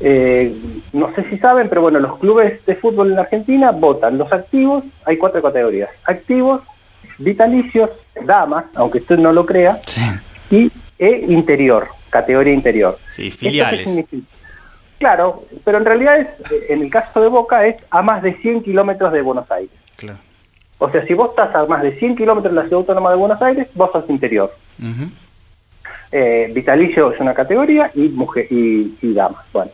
Eh, 0.00 0.54
no 0.92 1.12
sé 1.14 1.28
si 1.28 1.38
saben, 1.38 1.68
pero 1.68 1.80
bueno, 1.80 1.98
los 1.98 2.18
clubes 2.18 2.64
de 2.66 2.74
fútbol 2.76 3.12
en 3.12 3.18
Argentina 3.18 3.72
votan 3.72 4.18
los 4.18 4.32
activos, 4.32 4.84
hay 5.04 5.16
cuatro 5.16 5.42
categorías, 5.42 5.90
activos, 6.04 6.62
vitalicios, 7.18 7.90
damas, 8.24 8.66
aunque 8.74 8.98
usted 8.98 9.18
no 9.18 9.32
lo 9.32 9.44
crea, 9.44 9.80
y 10.50 10.70
e 10.98 11.26
interior, 11.28 11.88
categoría 12.10 12.54
interior. 12.54 12.98
Sí, 13.14 13.30
filiales. 13.30 14.04
Claro, 14.98 15.44
pero 15.64 15.78
en 15.78 15.84
realidad 15.84 16.18
es, 16.18 16.28
en 16.68 16.82
el 16.82 16.90
caso 16.90 17.20
de 17.20 17.28
Boca 17.28 17.66
es 17.66 17.76
a 17.90 18.02
más 18.02 18.22
de 18.22 18.34
100 18.34 18.62
kilómetros 18.62 19.12
de 19.12 19.22
Buenos 19.22 19.50
Aires. 19.50 19.70
Claro. 19.96 20.18
O 20.78 20.90
sea, 20.90 21.04
si 21.04 21.14
vos 21.14 21.30
estás 21.30 21.54
a 21.54 21.66
más 21.66 21.82
de 21.82 21.92
100 21.92 22.16
kilómetros 22.16 22.52
de 22.52 22.60
la 22.60 22.66
ciudad 22.66 22.80
autónoma 22.80 23.10
de 23.10 23.16
Buenos 23.16 23.40
Aires, 23.42 23.68
vos 23.74 23.90
sos 23.92 24.08
interior. 24.10 24.52
Eh, 26.10 26.50
vitalicio 26.54 27.12
es 27.12 27.20
una 27.20 27.34
categoría 27.34 27.90
y 27.94 28.08
mujer 28.08 28.46
y, 28.50 28.96
y 29.02 29.12
damas. 29.12 29.44
Bueno, 29.52 29.70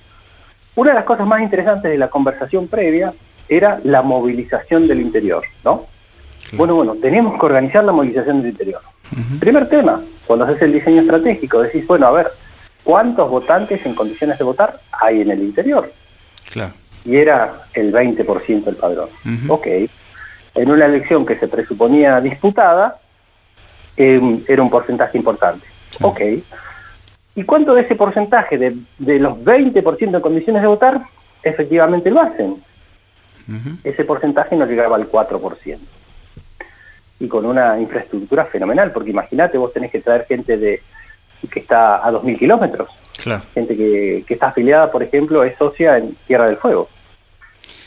una 0.77 0.91
de 0.91 0.97
las 0.97 1.05
cosas 1.05 1.27
más 1.27 1.43
interesantes 1.43 1.91
de 1.91 1.99
la 1.99 2.09
conversación 2.09 2.69
previa 2.69 3.13
era 3.49 3.81
la 3.85 4.03
movilización 4.03 4.89
del 4.89 5.01
interior, 5.01 5.45
¿no? 5.65 5.87
Bueno, 6.53 6.75
bueno, 6.75 6.97
tenemos 7.01 7.39
que 7.39 7.47
organizar 7.47 7.85
la 7.85 7.93
movilización 7.93 8.43
del 8.43 8.53
interior. 8.53 8.81
Primer 9.39 9.69
tema, 9.69 10.01
cuando 10.27 10.45
haces 10.45 10.63
el 10.63 10.73
diseño 10.73 11.03
estratégico, 11.03 11.63
decís, 11.63 11.87
bueno, 11.87 12.07
a 12.07 12.13
ver, 12.13 12.29
¿cuántos 12.85 13.29
votantes 13.29 13.85
en 13.85 13.95
condiciones 13.95 14.39
de 14.39 14.45
votar 14.45 14.79
hay 14.93 15.23
en 15.23 15.31
el 15.31 15.43
interior? 15.43 15.91
Claro. 16.51 16.73
Y 17.05 17.17
era 17.17 17.53
el 17.75 17.93
20% 17.93 18.65
del 18.65 18.77
padrón. 18.77 19.09
Ok. 19.49 19.67
En 20.55 20.71
una 20.71 20.87
elección 20.87 21.27
que 21.27 21.37
se 21.37 21.49
presuponía 21.49 22.21
disputada, 22.21 22.99
em, 23.97 24.43
era 24.47 24.63
un 24.63 24.71
porcentaje 24.71 25.19
importante. 25.19 25.67
Ok. 26.01 26.21
¿Y 27.35 27.43
cuánto 27.43 27.75
de 27.75 27.83
ese 27.83 27.97
porcentaje, 27.97 28.57
de, 28.57 28.77
de 28.99 29.19
los 29.19 29.37
20% 29.39 30.15
en 30.15 30.21
condiciones 30.23 30.63
de 30.63 30.69
votar, 30.69 31.03
efectivamente 31.43 32.11
lo 32.11 32.21
hacen? 32.21 32.63
Ese 33.83 34.05
porcentaje 34.05 34.57
no 34.57 34.65
llegaba 34.65 34.97
al 34.97 35.11
4% 35.11 35.79
y 37.21 37.29
con 37.29 37.47
una 37.47 37.79
infraestructura 37.81 38.45
fenomenal, 38.47 38.91
porque 38.93 39.11
imagínate, 39.11 39.59
vos 39.59 39.73
tenés 39.73 39.91
que 39.91 40.01
traer 40.01 40.27
gente 40.27 40.57
de 40.57 40.83
que 41.51 41.61
está 41.61 41.97
a 41.97 42.11
2.000 42.11 42.39
kilómetros, 42.39 42.89
gente 43.55 43.77
que, 43.77 44.25
que 44.27 44.35
está 44.35 44.49
afiliada, 44.49 44.91
por 44.91 45.03
ejemplo, 45.03 45.45
es 45.45 45.57
socia 45.57 45.99
en 45.99 46.15
Tierra 46.27 46.47
del 46.47 46.57
Fuego. 46.57 46.89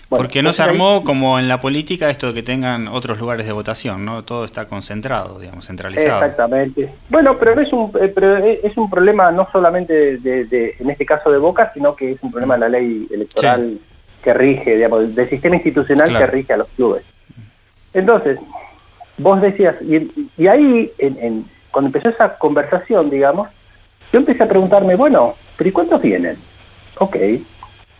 porque 0.09 0.41
no 0.41 0.53
se 0.53 0.63
armó 0.63 1.03
como 1.03 1.37
en 1.37 1.47
la 1.47 1.59
política 1.59 2.09
esto 2.09 2.27
de 2.27 2.33
que 2.33 2.43
tengan 2.43 2.87
otros 2.87 3.19
lugares 3.19 3.45
de 3.45 3.51
votación, 3.51 4.05
¿no? 4.05 4.23
Todo 4.23 4.45
está 4.45 4.65
concentrado, 4.65 5.39
digamos, 5.39 5.67
centralizado. 5.67 6.23
Exactamente. 6.23 6.89
Bueno, 7.09 7.37
pero 7.37 7.59
es 7.59 7.71
un, 7.73 7.91
eh, 7.99 8.11
pero 8.13 8.37
es 8.37 8.77
un 8.77 8.89
problema 8.89 9.31
no 9.31 9.47
solamente 9.51 10.17
de, 10.17 10.75
en 10.79 10.89
este 10.89 11.05
caso 11.05 11.31
de 11.31 11.37
Boca, 11.37 11.71
sino 11.73 11.95
que 11.95 12.11
es 12.11 12.23
un 12.23 12.31
problema 12.31 12.55
de 12.55 12.59
la 12.61 12.69
ley 12.69 13.07
electoral 13.11 13.79
que 14.23 14.33
rige, 14.33 14.75
digamos, 14.75 15.15
del 15.15 15.29
sistema 15.29 15.55
institucional 15.55 16.09
que 16.09 16.27
rige 16.27 16.53
a 16.53 16.57
los 16.57 16.67
clubes. 16.69 17.03
Entonces, 17.93 18.39
vos 19.17 19.41
decías, 19.41 19.75
y, 19.81 20.47
ahí, 20.47 20.91
en, 20.97 21.45
cuando 21.77 21.89
empezó 21.89 22.09
esa 22.09 22.33
conversación, 22.39 23.07
digamos, 23.11 23.49
yo 24.11 24.17
empecé 24.17 24.41
a 24.41 24.47
preguntarme, 24.47 24.95
bueno, 24.95 25.35
pero 25.55 25.69
¿y 25.69 25.71
cuántos 25.71 26.01
vienen? 26.01 26.35
Ok, 26.97 27.15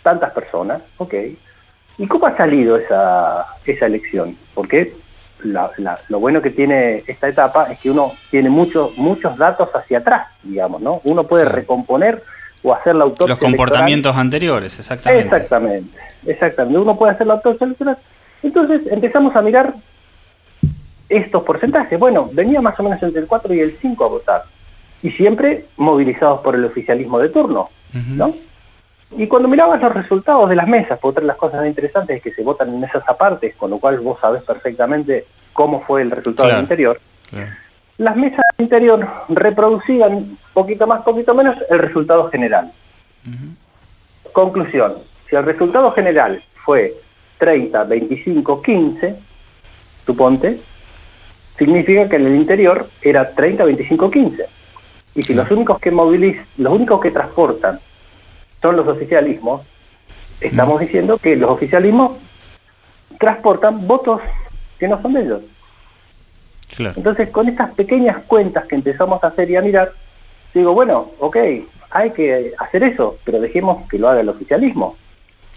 tantas 0.02 0.34
personas, 0.34 0.82
ok. 0.98 1.14
¿Y 2.00 2.08
cómo 2.08 2.26
ha 2.26 2.36
salido 2.36 2.76
esa, 2.76 3.46
esa 3.64 3.86
elección? 3.86 4.36
Porque 4.56 4.96
lo 5.44 6.20
bueno 6.20 6.42
que 6.42 6.50
tiene 6.50 7.04
esta 7.06 7.28
etapa 7.28 7.72
es 7.72 7.78
que 7.78 7.92
uno 7.92 8.14
tiene 8.32 8.50
muchos 8.50 8.98
muchos 8.98 9.38
datos 9.38 9.70
hacia 9.76 10.00
atrás, 10.00 10.26
digamos, 10.42 10.82
¿no? 10.82 11.00
Uno 11.04 11.26
puede 11.26 11.46
recomponer 11.46 12.24
o 12.64 12.74
hacer 12.74 12.96
la 12.96 13.04
autopsia 13.04 13.28
Los 13.28 13.38
comportamientos 13.38 14.18
anteriores, 14.18 14.80
exactamente. 14.80 15.24
Exactamente, 15.24 16.00
exactamente. 16.26 16.80
Uno 16.80 16.98
puede 16.98 17.12
hacer 17.12 17.28
la 17.28 17.36
autopsia 17.36 17.66
electoral. 17.66 18.00
Entonces 18.42 18.82
empezamos 18.92 19.36
a 19.36 19.42
mirar 19.44 19.76
estos 21.10 21.44
porcentajes. 21.44 22.00
Bueno, 22.00 22.30
venía 22.32 22.62
más 22.62 22.80
o 22.80 22.84
menos 22.84 23.02
entre 23.02 23.22
el 23.22 23.28
4 23.28 23.54
y 23.54 23.60
el 23.60 23.78
5 23.78 24.06
a 24.06 24.08
votar. 24.08 24.44
Y 25.02 25.12
siempre 25.12 25.66
movilizados 25.78 26.42
por 26.42 26.56
el 26.56 26.66
oficialismo 26.66 27.20
de 27.20 27.30
turno, 27.30 27.70
¿no? 27.94 28.36
Y 29.16 29.28
cuando 29.28 29.48
mirabas 29.48 29.82
los 29.82 29.94
resultados 29.94 30.50
de 30.50 30.56
las 30.56 30.68
mesas, 30.68 31.00
por 31.00 31.12
otra 31.12 31.22
de 31.22 31.28
las 31.28 31.38
cosas 31.38 31.66
interesantes 31.66 32.18
es 32.18 32.24
que 32.24 32.32
se 32.32 32.44
votan 32.44 32.70
en 32.70 32.80
mesas 32.82 33.04
aparte, 33.08 33.54
con 33.54 33.70
lo 33.70 33.80
cual 33.80 34.00
vos 34.00 34.20
sabés 34.20 34.44
perfectamente 34.44 35.26
cómo 35.54 35.82
fue 35.82 36.02
el 36.02 36.12
resultado 36.12 36.50
del 36.50 36.60
interior. 36.60 37.00
Las 37.98 38.16
mesas 38.16 38.42
del 38.58 38.66
interior 38.66 39.08
reproducían, 39.30 40.38
poquito 40.54 40.86
más, 40.88 41.04
poquito 41.04 41.34
menos, 41.34 41.58
el 41.70 41.80
resultado 41.80 42.30
general. 42.30 42.72
Conclusión, 44.34 44.96
si 45.30 45.36
el 45.36 45.46
resultado 45.46 45.92
general 45.92 46.44
fue 46.54 46.94
30, 47.38 47.84
25, 47.86 48.62
15, 48.62 49.16
suponte, 50.06 50.60
significa 51.58 52.08
que 52.08 52.18
en 52.18 52.28
el 52.28 52.36
interior 52.36 52.88
era 53.02 53.32
30, 53.32 53.66
25, 53.66 54.12
15. 54.12 54.46
Y 55.16 55.22
si 55.24 55.34
los 55.34 55.50
únicos 55.50 55.80
que 55.80 55.92
movilizan, 55.92 56.46
los 56.58 56.74
únicos 56.74 57.02
que 57.02 57.12
transportan 57.12 57.80
son 58.62 58.76
los 58.76 58.88
oficialismos, 58.88 59.62
estamos 60.40 60.80
diciendo 60.80 61.18
que 61.18 61.36
los 61.36 61.50
oficialismos 61.50 62.18
transportan 63.20 63.88
votos 63.88 64.22
que 64.78 64.88
no 64.88 65.02
son 65.02 65.14
de 65.14 65.22
ellos. 65.22 65.42
Entonces, 66.78 67.30
con 67.30 67.50
estas 67.50 67.74
pequeñas 67.74 68.24
cuentas 68.28 68.66
que 68.68 68.76
empezamos 68.76 69.24
a 69.24 69.28
hacer 69.28 69.50
y 69.50 69.56
a 69.56 69.62
mirar, 69.62 69.94
digo, 70.54 70.74
bueno, 70.74 71.10
ok, 71.20 71.38
hay 71.90 72.12
que 72.12 72.54
hacer 72.60 72.84
eso, 72.84 73.18
pero 73.24 73.40
dejemos 73.40 73.88
que 73.90 73.98
lo 73.98 74.10
haga 74.10 74.22
el 74.22 74.30
oficialismo. 74.30 74.96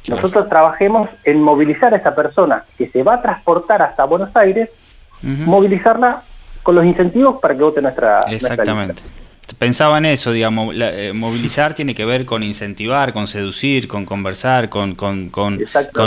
Nosotros 0.08 0.48
trabajemos 0.48 1.10
en 1.24 1.42
movilizar 1.42 1.92
a 1.92 1.98
esa 1.98 2.14
persona 2.14 2.64
que 2.78 2.88
se 2.88 3.02
va 3.02 3.16
a 3.16 3.22
transportar 3.22 3.82
hasta 3.82 4.04
Buenos 4.04 4.34
Aires 4.34 4.70
movilizarla 5.22 6.22
con 6.62 6.74
los 6.74 6.84
incentivos 6.84 7.40
para 7.40 7.56
que 7.56 7.62
vote 7.62 7.82
nuestra 7.82 8.20
Exactamente. 8.28 9.02
Pensaba 9.58 9.98
en 9.98 10.06
eso, 10.06 10.32
digamos, 10.32 10.74
eh, 10.78 11.12
movilizar 11.14 11.74
tiene 11.74 11.94
que 11.94 12.04
ver 12.04 12.24
con 12.24 12.42
incentivar, 12.42 13.12
con 13.12 13.26
seducir, 13.26 13.88
con 13.88 14.06
conversar, 14.06 14.68
con, 14.68 14.94
con, 14.94 15.28
con, 15.30 15.58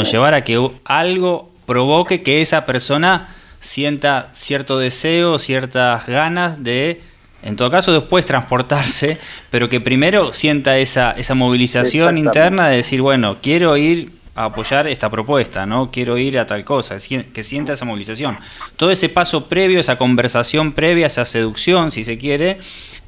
llevar 0.05 0.33
a 0.33 0.43
que 0.43 0.71
algo 0.85 1.49
provoque 1.65 2.23
que 2.23 2.41
esa 2.41 2.65
persona 2.65 3.27
sienta 3.59 4.29
cierto 4.31 4.77
deseo, 4.77 5.39
ciertas 5.39 6.07
ganas 6.07 6.63
de, 6.63 7.01
en 7.43 7.55
todo 7.55 7.69
caso, 7.69 7.91
después 7.91 8.25
transportarse, 8.25 9.17
pero 9.51 9.69
que 9.69 9.81
primero 9.81 10.33
sienta 10.33 10.77
esa, 10.77 11.11
esa 11.11 11.35
movilización 11.35 12.17
interna 12.17 12.69
de 12.69 12.77
decir, 12.77 13.01
bueno, 13.01 13.37
quiero 13.41 13.75
ir 13.77 14.11
a 14.35 14.45
apoyar 14.45 14.87
esta 14.87 15.09
propuesta, 15.09 15.65
¿no? 15.65 15.91
Quiero 15.91 16.17
ir 16.17 16.39
a 16.39 16.45
tal 16.45 16.63
cosa, 16.65 16.95
que 16.97 17.43
sienta 17.43 17.73
esa 17.73 17.85
movilización. 17.85 18.37
Todo 18.75 18.91
ese 18.91 19.09
paso 19.09 19.47
previo, 19.47 19.79
esa 19.79 19.97
conversación 19.97 20.73
previa, 20.73 21.07
esa 21.07 21.25
seducción, 21.25 21.91
si 21.91 22.03
se 22.03 22.17
quiere, 22.17 22.57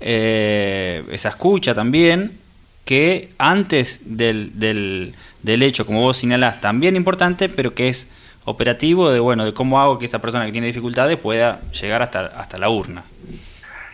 eh, 0.02 1.04
esa 1.12 1.30
escucha 1.30 1.74
también, 1.74 2.38
que 2.86 3.30
antes 3.40 4.02
del, 4.06 4.60
del, 4.60 5.16
del, 5.42 5.64
hecho, 5.64 5.88
como 5.88 6.02
vos 6.02 6.18
señalás, 6.18 6.60
también 6.60 6.96
importante, 6.96 7.50
pero 7.50 7.74
que 7.74 7.90
es 7.90 8.08
operativo 8.46 9.12
de, 9.12 9.20
bueno, 9.20 9.44
de 9.44 9.54
cómo 9.56 9.82
hago 9.82 9.98
que 9.98 10.06
esa 10.06 10.20
persona 10.20 10.46
que 10.46 10.52
tiene 10.52 10.68
dificultades 10.68 11.18
pueda 11.18 11.62
llegar 11.72 12.04
hasta, 12.04 12.28
hasta 12.28 12.60
la 12.60 12.70
urna. 12.70 13.04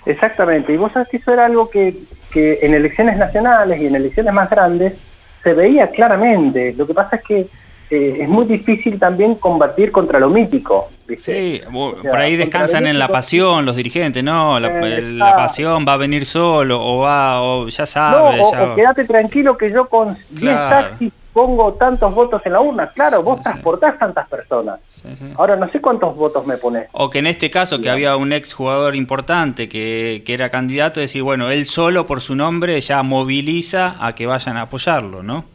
Exactamente, 0.05 0.73
y 0.73 0.77
vos 0.77 0.91
sabés 0.91 1.07
que 1.07 1.17
eso 1.17 1.31
era 1.31 1.45
algo 1.45 1.69
que, 1.69 1.95
que 2.33 2.59
en 2.61 2.73
elecciones 2.73 3.15
nacionales 3.17 3.79
y 3.79 3.87
en 3.87 3.95
elecciones 3.95 4.33
más 4.33 4.49
grandes, 4.49 4.93
se 5.43 5.53
veía 5.53 5.87
claramente. 5.87 6.73
Lo 6.77 6.85
que 6.85 6.93
pasa 6.93 7.17
es 7.17 7.23
que 7.23 7.47
eh, 7.89 8.17
es 8.21 8.29
muy 8.29 8.45
difícil 8.45 8.97
también 8.97 9.35
combatir 9.35 9.91
contra 9.91 10.19
lo 10.19 10.29
mítico. 10.29 10.89
Sí, 11.17 11.61
por 11.73 12.17
ahí 12.17 12.37
descansan 12.37 12.87
en 12.87 12.97
la 12.97 13.09
pasión 13.09 13.65
los 13.65 13.75
dirigentes, 13.75 14.23
¿no? 14.23 14.59
La, 14.59 15.35
pasión 15.35 15.85
va 15.85 15.93
a 15.93 15.97
venir 15.97 16.25
solo 16.25 16.81
o 16.81 16.99
va, 16.99 17.41
o 17.41 17.67
ya 17.67 17.85
sabe. 17.85 18.39
o, 18.41 18.75
quédate 18.75 19.03
tranquilo 19.03 19.57
que 19.57 19.69
yo 19.69 19.89
con 19.89 20.17
10 20.29 20.55
taxis 20.55 21.11
pongo 21.33 21.73
tantos 21.73 22.13
votos 22.13 22.41
en 22.45 22.53
la 22.53 22.61
urna. 22.61 22.91
Claro, 22.91 23.23
vos 23.23 23.41
transportás 23.41 23.97
tantas 23.97 24.27
personas. 24.27 24.79
Ahora 25.37 25.55
no 25.55 25.69
sé 25.71 25.79
cuántos 25.79 26.15
votos 26.15 26.45
me 26.45 26.57
pones. 26.57 26.87
O 26.91 27.09
que 27.09 27.19
en 27.19 27.27
este 27.27 27.49
caso, 27.49 27.79
que 27.79 27.89
había 27.89 28.15
un 28.15 28.33
ex 28.33 28.53
jugador 28.53 28.95
importante 28.95 29.69
que, 29.69 30.23
que 30.25 30.33
era 30.33 30.49
candidato, 30.49 30.99
decir, 30.99 31.23
bueno, 31.23 31.49
él 31.49 31.65
solo 31.65 32.05
por 32.05 32.21
su 32.21 32.35
nombre 32.35 32.79
ya 32.81 33.01
moviliza 33.03 33.95
a 33.99 34.13
que 34.15 34.25
vayan 34.25 34.57
a 34.57 34.63
apoyarlo, 34.63 35.23
¿no? 35.23 35.45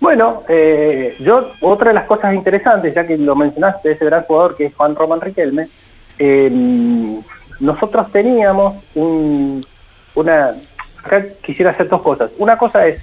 Bueno, 0.00 0.42
eh, 0.48 1.16
yo, 1.20 1.52
otra 1.62 1.88
de 1.88 1.94
las 1.94 2.04
cosas 2.04 2.34
interesantes, 2.34 2.94
ya 2.94 3.06
que 3.06 3.16
lo 3.16 3.34
mencionaste, 3.34 3.92
ese 3.92 4.04
gran 4.04 4.24
jugador 4.24 4.56
que 4.56 4.66
es 4.66 4.74
Juan 4.74 4.94
Román 4.94 5.20
Riquelme, 5.20 5.68
eh, 6.18 6.50
nosotros 7.60 8.10
teníamos 8.12 8.82
un, 8.94 9.64
una... 10.14 10.54
Acá 11.02 11.24
quisiera 11.42 11.70
hacer 11.70 11.88
dos 11.88 12.02
cosas. 12.02 12.32
Una 12.38 12.58
cosa 12.58 12.86
es, 12.86 13.00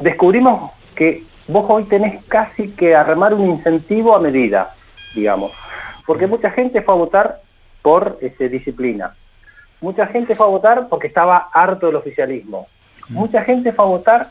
descubrimos 0.00 0.72
que 0.98 1.22
vos 1.46 1.64
hoy 1.68 1.84
tenés 1.84 2.24
casi 2.24 2.72
que 2.72 2.96
armar 2.96 3.32
un 3.32 3.48
incentivo 3.48 4.16
a 4.16 4.18
medida, 4.18 4.74
digamos, 5.14 5.52
porque 6.04 6.26
mucha 6.26 6.50
gente 6.50 6.82
fue 6.82 6.92
a 6.92 6.96
votar 6.98 7.40
por 7.82 8.18
ese, 8.20 8.48
disciplina. 8.48 9.14
Mucha 9.80 10.08
gente 10.08 10.34
fue 10.34 10.46
a 10.46 10.48
votar 10.48 10.88
porque 10.88 11.06
estaba 11.06 11.50
harto 11.52 11.86
del 11.86 11.94
oficialismo. 11.94 12.66
Mucha 13.10 13.44
gente 13.44 13.70
fue 13.70 13.84
a 13.84 13.88
votar 13.88 14.26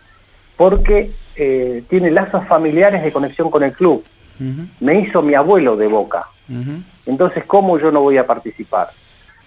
porque 0.58 1.10
eh, 1.38 1.84
tiene 1.90 2.12
lazos 2.12 2.46
familiares 2.46 3.02
de 3.02 3.14
conexión 3.14 3.50
con 3.50 3.64
el 3.64 3.72
club. 3.72 4.04
Me 4.82 5.00
hizo 5.00 5.22
mi 5.22 5.36
abuelo 5.36 5.78
de 5.78 5.88
boca. 5.88 6.28
Entonces, 7.06 7.46
¿cómo 7.46 7.80
yo 7.80 7.92
no 7.92 8.02
voy 8.02 8.18
a 8.18 8.28
participar? 8.28 8.90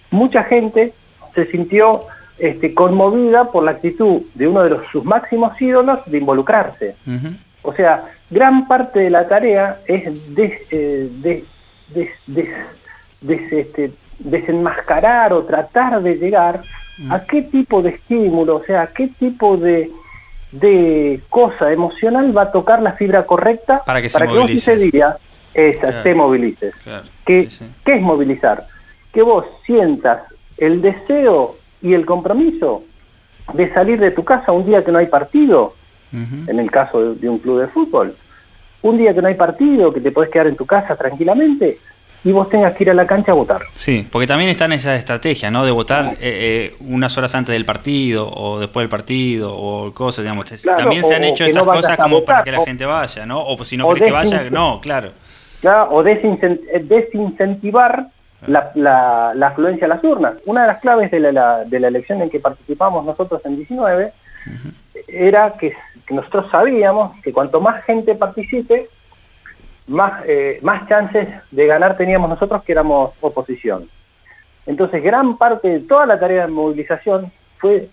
Mucha 0.09 0.43
gente 0.43 0.91
se 1.35 1.45
sintió 1.45 2.07
este, 2.41 2.73
conmovida 2.73 3.45
por 3.51 3.63
la 3.63 3.71
actitud 3.71 4.23
de 4.33 4.47
uno 4.47 4.63
de 4.63 4.71
los, 4.71 4.87
sus 4.91 5.05
máximos 5.05 5.61
ídolos 5.61 5.99
de 6.07 6.17
involucrarse. 6.17 6.95
O 7.61 7.71
sea, 7.71 8.05
gran 8.31 8.67
parte 8.67 8.99
de 8.99 9.11
la 9.11 9.27
tarea 9.27 9.77
es 9.85 10.07
eh, 10.35 11.07
de, 11.21 11.45
este, 13.27 13.91
desenmascarar 14.17 15.33
o 15.33 15.43
tratar 15.43 16.01
de 16.01 16.15
llegar 16.15 16.63
a 17.11 17.19
qué 17.25 17.43
tipo 17.43 17.83
de 17.83 17.91
estímulo, 17.91 18.55
o 18.55 18.63
sea, 18.63 18.81
a 18.81 18.87
qué 18.87 19.07
tipo 19.07 19.55
de, 19.57 19.91
de 20.51 21.21
cosa 21.29 21.71
emocional 21.71 22.35
va 22.35 22.43
a 22.43 22.51
tocar 22.51 22.81
la 22.81 22.93
fibra 22.93 23.23
correcta 23.27 23.83
para 23.85 24.01
que, 24.01 24.09
se 24.09 24.17
para 24.17 24.31
que 24.31 24.39
vos 24.39 24.49
ese 24.49 24.77
día 24.77 25.15
esa, 25.53 26.01
te 26.01 26.15
movilices. 26.15 26.73
¿Qué, 27.23 27.47
¿Qué 27.85 27.93
es 27.93 28.01
movilizar? 28.01 28.65
Que 29.13 29.21
vos 29.21 29.45
sientas 29.63 30.23
el 30.57 30.81
deseo 30.81 31.60
y 31.81 31.93
el 31.93 32.05
compromiso 32.05 32.83
de 33.53 33.73
salir 33.73 33.99
de 33.99 34.11
tu 34.11 34.23
casa 34.23 34.51
un 34.51 34.65
día 34.65 34.83
que 34.83 34.91
no 34.91 34.99
hay 34.99 35.07
partido, 35.07 35.73
en 36.11 36.59
el 36.59 36.69
caso 36.69 37.15
de, 37.15 37.29
un 37.29 37.39
club 37.39 37.61
de 37.61 37.67
fútbol, 37.67 38.15
un 38.81 38.97
día 38.97 39.13
que 39.13 39.21
no 39.21 39.29
hay 39.29 39.35
partido, 39.35 39.93
que 39.93 40.01
te 40.01 40.11
podés 40.11 40.29
quedar 40.29 40.47
en 40.47 40.55
tu 40.55 40.65
casa 40.65 40.95
tranquilamente, 40.95 41.79
y 42.23 42.31
vos 42.31 42.49
tengas 42.49 42.75
que 42.75 42.83
ir 42.83 42.91
a 42.91 42.93
la 42.93 43.07
cancha 43.07 43.31
a 43.31 43.35
votar. 43.35 43.61
Sí, 43.75 44.07
porque 44.11 44.27
también 44.27 44.51
está 44.51 44.65
en 44.65 44.73
esa 44.73 44.95
estrategia, 44.95 45.49
¿no? 45.49 45.65
De 45.65 45.71
votar 45.71 46.13
eh, 46.13 46.17
eh, 46.21 46.75
unas 46.81 47.17
horas 47.17 47.33
antes 47.33 47.53
del 47.53 47.65
partido 47.65 48.31
o 48.31 48.59
después 48.59 48.83
del 48.83 48.89
partido 48.89 49.55
o 49.55 49.91
cosas, 49.93 50.23
digamos. 50.23 50.45
también 50.75 51.03
se 51.03 51.15
han 51.15 51.23
hecho 51.23 51.45
esas 51.45 51.63
cosas 51.63 51.97
como 51.97 52.23
para 52.23 52.43
que 52.43 52.51
la 52.51 52.63
gente 52.63 52.85
vaya, 52.85 53.25
¿no? 53.25 53.43
O 53.43 53.65
si 53.65 53.75
no 53.75 53.87
querés 53.87 54.03
que 54.03 54.11
vaya, 54.11 54.49
no, 54.51 54.79
claro. 54.81 55.13
o 55.89 56.03
desincentivar 56.03 58.07
la, 58.47 58.71
la, 58.75 59.47
afluencia 59.47 59.85
a 59.85 59.89
las 59.89 60.03
urnas. 60.03 60.35
Una 60.45 60.61
de 60.61 60.67
las 60.67 60.79
claves 60.79 61.11
de 61.11 61.19
la, 61.19 61.63
de 61.63 61.79
la 61.79 61.87
elección 61.87 62.21
en 62.21 62.29
que 62.29 62.39
participamos 62.39 63.05
nosotros 63.05 63.41
en 63.45 63.55
19 63.55 64.11
era 65.07 65.53
que, 65.53 65.73
que 66.05 66.13
nosotros 66.13 66.49
sabíamos 66.51 67.19
que 67.21 67.33
cuanto 67.33 67.61
más 67.61 67.83
gente 67.83 68.15
participe, 68.15 68.89
más, 69.87 70.23
eh, 70.25 70.59
más 70.61 70.87
chances 70.87 71.27
de 71.51 71.67
ganar 71.67 71.97
teníamos 71.97 72.29
nosotros 72.29 72.63
que 72.63 72.71
éramos 72.71 73.11
oposición. 73.21 73.87
Entonces, 74.65 75.03
gran 75.03 75.37
parte 75.37 75.67
de 75.67 75.79
toda 75.81 76.05
la 76.05 76.19
tarea 76.19 76.45
de 76.45 76.51
movilización 76.51 77.31
fue, 77.57 77.89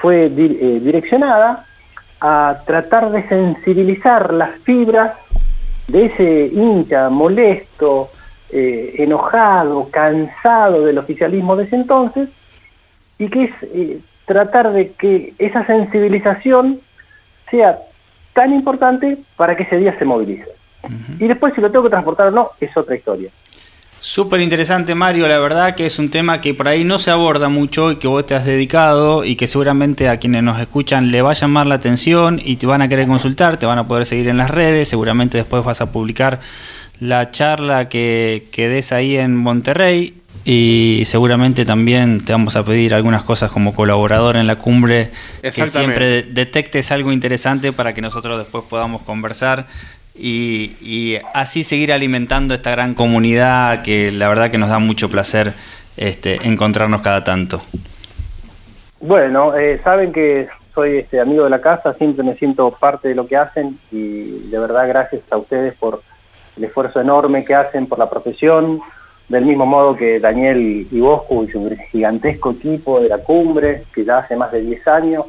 fue 0.00 0.26
eh, 0.26 0.30
direccionada 0.30 1.66
a 2.20 2.60
tratar 2.66 3.10
de 3.10 3.26
sensibilizar 3.28 4.32
las 4.32 4.50
fibras 4.60 5.16
de 5.88 6.06
ese 6.06 6.50
hincha 6.52 7.08
molesto, 7.08 8.10
eh, 8.52 8.94
enojado, 8.98 9.88
cansado 9.90 10.84
del 10.84 10.98
oficialismo 10.98 11.56
de 11.56 11.64
ese 11.64 11.76
entonces, 11.76 12.28
y 13.18 13.28
que 13.28 13.44
es 13.44 14.00
tratar 14.26 14.72
de 14.72 14.92
que 14.92 15.34
esa 15.38 15.66
sensibilización 15.66 16.80
sea 17.50 17.78
tan 18.32 18.52
importante 18.52 19.18
para 19.36 19.56
que 19.56 19.64
ese 19.64 19.76
día 19.76 19.98
se 19.98 20.04
movilice. 20.04 20.46
Y 21.18 21.26
después 21.26 21.54
si 21.54 21.60
lo 21.60 21.70
tengo 21.70 21.84
que 21.84 21.90
transportar 21.90 22.28
o 22.28 22.30
no, 22.30 22.50
es 22.60 22.74
otra 22.76 22.96
historia. 22.96 23.30
Súper 24.02 24.40
interesante, 24.40 24.94
Mario. 24.94 25.28
La 25.28 25.38
verdad 25.38 25.74
que 25.74 25.84
es 25.84 25.98
un 25.98 26.10
tema 26.10 26.40
que 26.40 26.54
por 26.54 26.68
ahí 26.68 26.84
no 26.84 26.98
se 26.98 27.10
aborda 27.10 27.50
mucho 27.50 27.90
y 27.90 27.96
que 27.96 28.08
vos 28.08 28.24
te 28.24 28.34
has 28.34 28.46
dedicado 28.46 29.24
y 29.24 29.36
que 29.36 29.46
seguramente 29.46 30.08
a 30.08 30.16
quienes 30.16 30.42
nos 30.42 30.58
escuchan 30.58 31.10
le 31.10 31.20
va 31.20 31.32
a 31.32 31.34
llamar 31.34 31.66
la 31.66 31.74
atención 31.74 32.40
y 32.42 32.56
te 32.56 32.66
van 32.66 32.80
a 32.80 32.88
querer 32.88 33.06
consultar, 33.06 33.58
te 33.58 33.66
van 33.66 33.78
a 33.78 33.86
poder 33.86 34.06
seguir 34.06 34.28
en 34.28 34.38
las 34.38 34.50
redes. 34.50 34.88
Seguramente 34.88 35.36
después 35.36 35.62
vas 35.62 35.82
a 35.82 35.92
publicar 35.92 36.40
la 37.00 37.30
charla 37.30 37.88
que, 37.88 38.48
que 38.52 38.68
des 38.68 38.92
ahí 38.92 39.16
en 39.16 39.36
Monterrey 39.36 40.14
y 40.44 41.02
seguramente 41.04 41.64
también 41.64 42.24
te 42.24 42.32
vamos 42.32 42.56
a 42.56 42.64
pedir 42.64 42.94
algunas 42.94 43.22
cosas 43.22 43.50
como 43.50 43.74
colaborador 43.74 44.36
en 44.36 44.46
la 44.46 44.56
cumbre 44.56 45.10
que 45.42 45.66
siempre 45.66 46.22
detectes 46.22 46.90
algo 46.92 47.12
interesante 47.12 47.72
para 47.72 47.92
que 47.92 48.00
nosotros 48.00 48.38
después 48.38 48.64
podamos 48.68 49.02
conversar 49.02 49.66
y, 50.14 51.16
así 51.34 51.62
seguir 51.62 51.92
alimentando 51.92 52.54
esta 52.54 52.70
gran 52.70 52.94
comunidad 52.94 53.82
que 53.82 54.12
la 54.12 54.28
verdad 54.28 54.50
que 54.50 54.58
nos 54.58 54.68
da 54.68 54.78
mucho 54.78 55.08
placer 55.08 55.54
este, 55.96 56.46
encontrarnos 56.46 57.00
cada 57.00 57.24
tanto. 57.24 57.62
Bueno, 59.00 59.56
eh, 59.56 59.80
saben 59.82 60.12
que 60.12 60.48
soy 60.74 60.98
este 60.98 61.20
amigo 61.20 61.44
de 61.44 61.50
la 61.50 61.60
casa, 61.60 61.94
siempre 61.94 62.22
me 62.22 62.34
siento 62.34 62.70
parte 62.70 63.08
de 63.08 63.14
lo 63.14 63.26
que 63.26 63.36
hacen 63.36 63.78
y 63.90 64.48
de 64.50 64.58
verdad 64.58 64.86
gracias 64.88 65.22
a 65.30 65.36
ustedes 65.36 65.74
por 65.74 66.02
el 66.60 66.66
esfuerzo 66.66 67.00
enorme 67.00 67.44
que 67.44 67.54
hacen 67.54 67.86
por 67.86 67.98
la 67.98 68.08
profesión, 68.08 68.80
del 69.28 69.46
mismo 69.46 69.64
modo 69.64 69.96
que 69.96 70.20
Daniel 70.20 70.86
y 70.90 71.00
Bosco 71.00 71.42
y 71.44 71.50
su 71.50 71.70
gigantesco 71.90 72.50
equipo 72.50 73.00
de 73.00 73.08
la 73.08 73.18
cumbre, 73.18 73.84
que 73.94 74.04
ya 74.04 74.18
hace 74.18 74.36
más 74.36 74.52
de 74.52 74.60
10 74.60 74.88
años, 74.88 75.24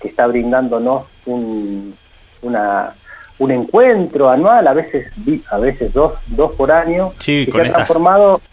que 0.00 0.08
está 0.08 0.26
brindándonos 0.26 1.04
un, 1.26 1.94
una 2.42 2.94
un 3.38 3.50
encuentro 3.50 4.28
anual, 4.28 4.68
a 4.68 4.74
veces 4.74 5.10
a 5.50 5.58
veces 5.58 5.92
dos, 5.94 6.12
dos 6.26 6.52
por 6.52 6.70
año. 6.70 7.12
Sí, 7.18 7.46
con 7.50 7.64
estas, 7.64 7.90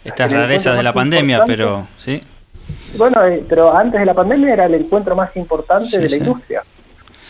estas 0.02 0.32
rarezas 0.32 0.76
de 0.78 0.82
la 0.82 0.94
pandemia, 0.94 1.44
pero 1.44 1.86
sí. 1.98 2.22
Bueno, 2.96 3.22
eh, 3.24 3.44
pero 3.46 3.76
antes 3.76 4.00
de 4.00 4.06
la 4.06 4.14
pandemia 4.14 4.54
era 4.54 4.64
el 4.64 4.74
encuentro 4.74 5.14
más 5.14 5.36
importante 5.36 5.98
de 5.98 6.08
la 6.08 6.16
industria. 6.16 6.62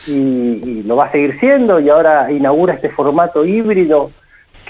Y, 0.06 0.84
lo 0.84 0.96
va 0.96 1.06
a 1.06 1.10
seguir 1.10 1.38
siendo 1.40 1.80
y 1.80 1.90
ahora 1.90 2.30
inaugura 2.30 2.74
este 2.74 2.88
formato 2.88 3.44
híbrido 3.44 4.10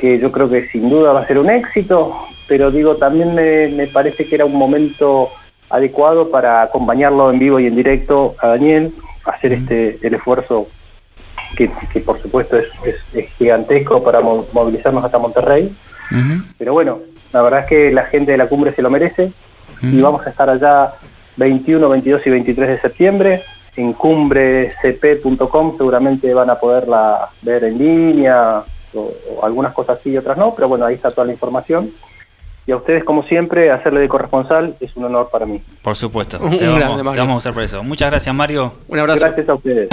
que 0.00 0.18
yo 0.18 0.30
creo 0.30 0.48
que 0.48 0.68
sin 0.68 0.88
duda 0.88 1.12
va 1.12 1.20
a 1.20 1.26
ser 1.26 1.38
un 1.38 1.50
éxito, 1.50 2.16
pero 2.46 2.70
digo, 2.70 2.96
también 2.96 3.34
me, 3.34 3.68
me 3.68 3.86
parece 3.86 4.26
que 4.26 4.34
era 4.34 4.44
un 4.44 4.56
momento 4.56 5.30
adecuado 5.70 6.30
para 6.30 6.62
acompañarlo 6.62 7.30
en 7.30 7.38
vivo 7.38 7.60
y 7.60 7.66
en 7.66 7.76
directo 7.76 8.34
a 8.40 8.48
Daniel, 8.48 8.92
hacer 9.24 9.52
este 9.52 9.98
el 10.02 10.14
esfuerzo 10.14 10.68
que, 11.56 11.70
por 12.00 12.20
supuesto 12.20 12.56
es, 12.56 13.28
gigantesco 13.36 14.02
para 14.02 14.20
movilizarnos 14.20 15.04
hasta 15.04 15.18
Monterrey. 15.18 15.74
Pero 16.56 16.72
bueno, 16.72 17.00
la 17.32 17.42
verdad 17.42 17.60
es 17.60 17.66
que 17.66 17.92
la 17.92 18.04
gente 18.04 18.32
de 18.32 18.38
la 18.38 18.46
cumbre 18.46 18.72
se 18.72 18.82
lo 18.82 18.90
merece 18.90 19.32
y 19.82 20.00
vamos 20.00 20.26
a 20.26 20.30
estar 20.30 20.48
allá 20.48 20.92
21, 21.36 21.88
22 21.88 22.26
y 22.26 22.30
23 22.30 22.68
de 22.68 22.80
septiembre 22.80 23.42
en 23.76 23.92
cumbrecp.com 23.92 25.76
seguramente 25.76 26.34
van 26.34 26.50
a 26.50 26.56
poderla 26.56 27.28
ver 27.42 27.64
en 27.64 27.78
línea 27.78 28.62
o, 28.94 29.12
algunas 29.42 29.72
cosas 29.72 29.98
sí 30.02 30.10
y 30.10 30.16
otras 30.16 30.36
no, 30.38 30.54
pero 30.54 30.68
bueno, 30.68 30.84
ahí 30.84 30.94
está 30.94 31.10
toda 31.10 31.26
la 31.26 31.32
información. 31.32 31.90
Y 32.66 32.72
a 32.72 32.76
ustedes, 32.76 33.02
como 33.02 33.22
siempre, 33.22 33.70
hacerle 33.70 34.00
de 34.00 34.08
corresponsal 34.08 34.76
es 34.78 34.94
un 34.94 35.04
honor 35.04 35.30
para 35.32 35.46
mí. 35.46 35.62
Por 35.80 35.96
supuesto, 35.96 36.38
te, 36.38 36.68
vamos, 36.68 36.98
te 37.14 37.18
vamos 37.18 37.34
a 37.34 37.38
hacer 37.38 37.54
por 37.54 37.62
eso. 37.62 37.82
Muchas 37.82 38.10
gracias, 38.10 38.34
Mario. 38.34 38.74
Un 38.88 38.98
abrazo. 38.98 39.20
Gracias 39.20 39.48
a 39.48 39.54
ustedes. 39.54 39.88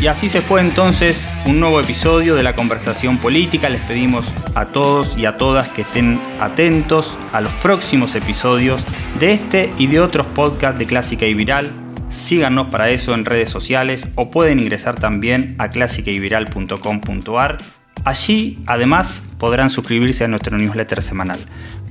Y 0.00 0.06
así 0.06 0.28
se 0.28 0.40
fue 0.40 0.60
entonces 0.60 1.28
un 1.46 1.58
nuevo 1.58 1.80
episodio 1.80 2.36
de 2.36 2.44
la 2.44 2.54
conversación 2.54 3.18
política. 3.18 3.68
Les 3.68 3.80
pedimos 3.80 4.32
a 4.54 4.66
todos 4.66 5.18
y 5.18 5.26
a 5.26 5.36
todas 5.36 5.70
que 5.70 5.82
estén 5.82 6.20
atentos 6.38 7.18
a 7.32 7.40
los 7.40 7.50
próximos 7.54 8.14
episodios 8.14 8.84
de 9.18 9.32
este 9.32 9.70
y 9.76 9.88
de 9.88 9.98
otros 9.98 10.26
podcasts 10.26 10.78
de 10.78 10.86
Clásica 10.86 11.26
y 11.26 11.34
Viral. 11.34 11.72
Síganos 12.10 12.68
para 12.68 12.90
eso 12.90 13.12
en 13.12 13.24
redes 13.24 13.50
sociales 13.50 14.06
o 14.14 14.30
pueden 14.30 14.60
ingresar 14.60 14.94
también 14.94 15.56
a 15.58 15.68
clásicayviral.com.ar. 15.68 17.58
Allí, 18.04 18.58
además, 18.66 19.22
podrán 19.38 19.70
suscribirse 19.70 20.24
a 20.24 20.28
nuestro 20.28 20.56
newsletter 20.56 21.02
semanal. 21.02 21.38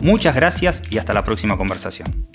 Muchas 0.01 0.35
gracias 0.35 0.83
y 0.89 0.97
hasta 0.97 1.13
la 1.13 1.23
próxima 1.23 1.57
conversación. 1.57 2.27